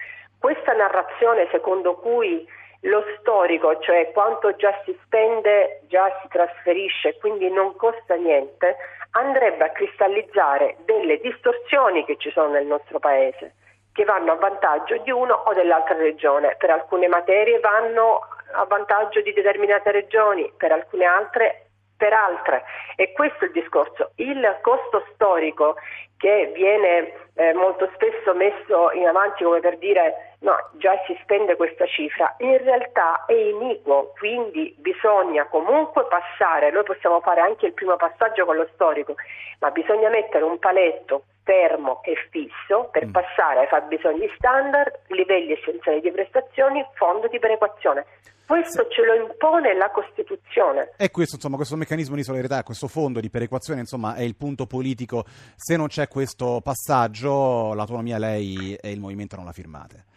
Questa 0.44 0.74
narrazione 0.74 1.48
secondo 1.50 1.94
cui 1.94 2.46
lo 2.80 3.02
storico, 3.18 3.78
cioè 3.78 4.12
quanto 4.12 4.54
già 4.57 4.78
si 4.85 4.94
spende, 5.02 5.80
già 5.88 6.18
si 6.20 6.28
trasferisce, 6.28 7.16
quindi 7.16 7.50
non 7.50 7.74
costa 7.76 8.14
niente, 8.16 8.76
andrebbe 9.12 9.64
a 9.64 9.70
cristallizzare 9.70 10.76
delle 10.85 11.18
distorsioni 11.20 12.04
che 12.04 12.18
ci 12.18 12.30
sono 12.30 12.48
nel 12.48 12.66
nostro 12.66 12.98
Paese, 12.98 13.54
che 13.94 14.04
vanno 14.04 14.33
a 14.33 14.37
vantaggio 14.37 14.98
di 14.98 15.11
uno 15.11 15.33
o 15.33 15.54
dell'altra 15.54 15.96
regione. 15.96 16.57
Per 16.59 16.68
alcune 16.68 17.09
materie 17.09 17.59
vanno 17.61 18.20
a 18.52 18.66
vantaggio 18.66 19.22
di 19.22 19.33
determinate 19.33 19.92
regioni, 19.92 20.52
per 20.59 20.72
alcune 20.72 21.07
altre 21.07 21.64
per 21.96 22.12
altre. 22.12 22.64
E 22.96 23.12
questo 23.12 23.44
è 23.44 23.46
il 23.46 23.52
discorso. 23.52 24.11
Il 24.16 24.59
costo 24.61 25.07
storico 25.14 25.76
che 26.16 26.52
viene 26.54 27.12
eh, 27.35 27.52
molto 27.54 27.88
spesso 27.94 28.35
messo 28.35 28.90
in 28.92 29.07
avanti 29.07 29.44
come 29.44 29.61
per 29.61 29.78
dire 29.78 30.34
no, 30.44 30.70
già 30.72 30.92
si 31.07 31.18
spende 31.22 31.57
questa 31.57 31.87
cifra, 31.87 32.35
in 32.38 32.59
realtà 32.59 33.24
è 33.24 33.33
iniquo, 33.33 34.12
quindi 34.18 34.74
bisogna 34.78 35.46
comunque 35.46 36.07
passare, 36.07 36.70
noi 36.70 36.85
possiamo 36.85 37.20
fare 37.20 37.40
anche 37.40 37.66
il 37.66 37.72
primo 37.72 37.96
passaggio 37.96 38.44
con 38.44 38.57
lo 38.57 38.68
storico, 38.74 39.14
ma 39.61 39.70
bisogna 39.70 40.11
mettere 40.11 40.44
un 40.44 40.59
paletto 40.59 41.24
fermo 41.42 42.02
e 42.04 42.14
fisso 42.30 42.88
per 42.92 43.07
mm. 43.07 43.11
passare 43.11 43.61
ai 43.61 43.66
fabbisogni 43.66 44.30
standard, 44.37 45.00
livelli 45.09 45.52
essenziali 45.52 46.00
di 46.00 46.11
prestazioni, 46.11 46.85
fondo 46.94 47.26
di 47.28 47.38
perequazione. 47.38 48.04
Questo 48.46 48.87
ce 48.88 49.02
lo 49.02 49.14
impone 49.14 49.74
la 49.74 49.90
Costituzione. 49.90 50.92
E 50.98 51.11
questo, 51.11 51.37
insomma, 51.37 51.57
questo 51.57 51.76
meccanismo 51.76 52.14
di 52.14 52.22
solidarietà, 52.22 52.62
questo 52.62 52.88
fondo 52.88 53.20
di 53.20 53.30
perequazione, 53.30 53.80
insomma, 53.80 54.14
è 54.14 54.20
il 54.20 54.37
punto 54.37 54.66
politico. 54.66 55.24
Se 55.57 55.76
non 55.78 55.87
c'è 55.87 56.09
questo 56.09 56.61
passaggio, 56.62 57.72
l'autonomia 57.72 58.18
lei 58.18 58.76
e 58.78 58.90
il 58.90 59.00
movimento 59.00 59.37
non 59.37 59.46
la 59.46 59.52
firmate. 59.52 60.12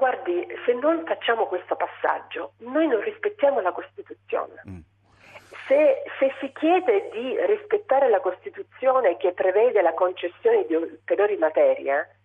Guardi, 0.00 0.46
se 0.64 0.72
non 0.72 1.04
facciamo 1.04 1.44
questo 1.44 1.76
passaggio, 1.76 2.52
noi 2.60 2.88
non 2.88 3.02
rispettiamo 3.02 3.60
la 3.60 3.70
Costituzione. 3.70 4.62
Mm. 4.66 4.78
Se, 5.66 6.02
se, 6.18 6.32
si 6.40 6.50
chiede 6.54 7.10
di 7.12 7.36
rispettare 7.44 8.08
la 8.08 8.20
Costituzione 8.20 9.18
che 9.18 9.32
prevede 9.32 9.82
la 9.82 9.92
concessione 9.92 10.64
di 10.64 10.74
ulteriori 10.74 11.36
materie, 11.36 12.16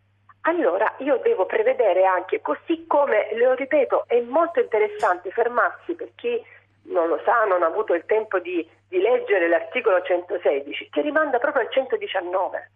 allora 0.44 0.96
io 1.00 1.18
devo 1.18 1.46
prevedere 1.46 2.06
anche, 2.06 2.40
così 2.40 2.86
come, 2.88 3.36
lo 3.36 3.54
ripeto, 3.56 4.06
è 4.08 4.22
molto 4.22 4.62
interessante 4.62 5.30
fermarsi 5.32 5.96
per 5.96 6.12
chi 6.16 6.42
non 6.84 7.10
lo 7.10 7.20
sa, 7.26 7.44
non 7.44 7.62
ha 7.62 7.66
avuto 7.66 7.94
il 7.94 8.06
tempo 8.06 8.40
di, 8.40 8.66
di 8.88 9.02
leggere 9.02 9.50
l'articolo 9.50 10.02
116, 10.02 10.92
che 10.92 11.02
rimanda 11.02 11.40
proprio 11.40 11.64
al 11.64 11.72
119. 11.72 12.72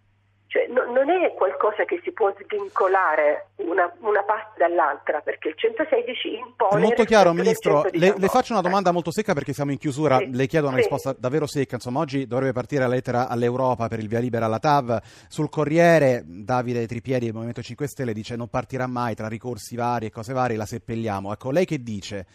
Cioè, 0.49 0.65
no, 0.65 0.91
non 0.91 1.11
è 1.11 1.31
qualcosa 1.35 1.85
che 1.85 2.01
si 2.03 2.11
può 2.11 2.33
svincolare 2.33 3.49
una, 3.57 3.93
una 3.99 4.23
parte 4.23 4.57
dall'altra, 4.57 5.21
perché 5.21 5.49
il 5.49 5.53
116 5.55 6.37
impone... 6.39 6.81
È 6.81 6.83
molto 6.83 7.03
chiaro, 7.03 7.33
Ministro. 7.33 7.85
Le, 7.91 8.15
le, 8.17 8.27
faccio 8.29 8.53
una 8.53 8.63
domanda 8.63 8.91
molto 8.91 9.11
secca 9.11 9.33
perché 9.33 9.53
siamo 9.53 9.69
in 9.69 9.77
chiusura. 9.77 10.17
Sì, 10.17 10.35
le 10.35 10.47
chiedo 10.47 10.65
una 10.65 10.77
sì. 10.77 10.81
risposta 10.81 11.15
davvero 11.15 11.45
secca. 11.45 11.75
Insomma, 11.75 11.99
oggi 11.99 12.25
dovrebbe 12.25 12.51
partire 12.51 12.81
la 12.81 12.87
lettera 12.87 13.27
all'Europa 13.27 13.87
per 13.87 13.99
il 13.99 14.07
via 14.07 14.17
libera 14.17 14.45
alla 14.45 14.57
TAV. 14.57 14.99
Sul 15.27 15.49
Corriere, 15.49 16.23
Davide 16.25 16.87
Tripiedi 16.87 17.25
del 17.25 17.33
Movimento 17.35 17.61
5 17.61 17.87
Stelle 17.87 18.13
dice 18.13 18.35
non 18.35 18.47
partirà 18.47 18.87
mai 18.87 19.13
tra 19.13 19.27
ricorsi 19.27 19.75
vari 19.75 20.07
e 20.07 20.09
cose 20.09 20.33
varie, 20.33 20.57
la 20.57 20.65
seppelliamo. 20.65 21.31
Ecco, 21.31 21.51
lei 21.51 21.65
che 21.65 21.83
dice? 21.83 22.25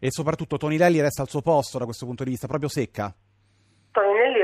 E 0.00 0.10
soprattutto 0.10 0.56
Tonilelli 0.56 1.02
resta 1.02 1.20
al 1.20 1.28
suo 1.28 1.42
posto 1.42 1.76
da 1.76 1.84
questo 1.84 2.06
punto 2.06 2.24
di 2.24 2.30
vista, 2.30 2.46
proprio 2.46 2.70
secca? 2.70 3.14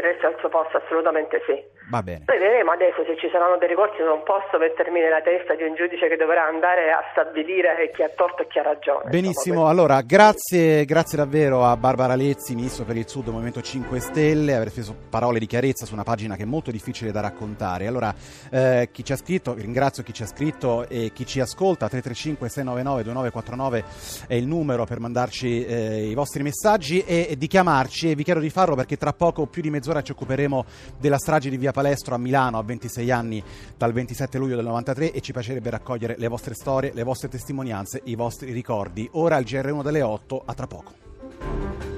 Resta 0.01 0.27
al 0.27 0.37
suo 0.39 0.49
posto, 0.49 0.79
assolutamente 0.79 1.41
sì. 1.47 1.75
Va 1.91 2.03
bene. 2.03 2.25
Vedremo 2.27 2.73
adesso 2.73 3.05
se 3.05 3.17
ci 3.19 3.29
saranno 3.31 3.59
dei 3.59 3.69
ricorsi, 3.69 4.03
non 4.03 4.23
posso 4.23 4.57
mettermi 4.59 5.01
nella 5.01 5.21
testa 5.21 5.55
di 5.55 5.65
un 5.65 5.75
giudice 5.75 6.09
che 6.09 6.17
dovrà 6.17 6.47
andare 6.47 6.91
a 6.91 7.05
stabilire 7.13 7.91
chi 7.93 8.03
ha 8.03 8.09
torto 8.09 8.43
e 8.43 8.47
chi 8.47 8.59
ha 8.59 8.63
ragione. 8.63 9.11
Benissimo, 9.11 9.57
insomma, 9.57 9.71
allora 9.71 10.01
grazie, 10.01 10.85
grazie 10.87 11.19
davvero 11.19 11.65
a 11.65 11.77
Barbara 11.77 12.15
Lezzi, 12.15 12.55
Ministro 12.55 12.85
per 12.85 12.97
il 12.97 13.07
Sud, 13.07 13.29
Movimento 13.29 13.61
5 13.61 14.01
Stelle, 14.01 14.55
aver 14.55 14.71
speso 14.71 14.97
parole 15.11 15.39
di 15.39 15.47
chiarezza 15.47 15.85
su 15.85 15.93
una 15.93 16.05
pagina 16.05 16.37
che 16.37 16.45
è 16.45 16.47
molto 16.47 16.71
difficile 16.71 17.13
da 17.13 17.21
raccontare. 17.21 17.87
Allora, 17.87 18.15
eh, 18.51 18.89
chi 18.91 19.05
ci 19.05 19.13
ha 19.13 19.17
scritto, 19.17 19.55
ringrazio 19.55 20.03
chi 20.03 20.15
ci 20.15 20.23
ha 20.23 20.27
scritto 20.27 20.87
e 20.89 21.11
chi 21.13 21.27
ci 21.27 21.41
ascolta, 21.41 21.89
335 21.89 22.49
699 22.49 23.03
2949 23.03 24.27
è 24.27 24.35
il 24.35 24.47
numero 24.47 24.87
per 24.87 25.01
mandarci 25.01 25.67
eh, 25.67 26.07
i 26.07 26.15
vostri 26.15 26.43
messaggi 26.43 27.05
e, 27.07 27.27
e 27.29 27.37
di 27.37 27.47
chiamarci 27.47 28.11
e 28.11 28.15
vi 28.15 28.25
chiedo 28.25 28.41
di 28.41 28.51
farlo 28.51 28.75
perché 28.75 28.97
tra 28.97 29.13
poco, 29.13 29.44
più 29.47 29.63
di 29.63 29.71
mezz'ora, 29.71 30.03
ci 30.03 30.13
occuperemo 30.13 30.65
della 30.99 31.19
strage 31.19 31.51
di 31.51 31.57
Via 31.57 31.73
Palestro 31.73 32.15
a 32.15 32.19
Milano 32.19 32.59
a 32.59 32.63
26 32.63 33.11
anni 33.11 33.43
dal 33.77 33.93
27 33.93 34.39
luglio 34.39 34.57
del 34.57 34.65
93 34.65 35.13
e 35.13 35.21
ci 35.21 35.33
piacerebbe 35.33 35.71
raccogliere 35.71 36.17
le 36.19 36.29
vostre 36.29 36.55
storie, 36.55 36.93
le 36.93 37.03
vostre 37.03 37.29
testimonianze, 37.29 38.01
i 38.05 38.15
vostri 38.15 38.53
ricordi. 38.53 39.09
Ora 39.13 39.37
il 39.39 39.45
GR1 39.45 39.83
delle 39.83 40.03
8, 40.03 40.43
a 40.45 40.55
tra 40.55 40.67
poco. 40.67 41.94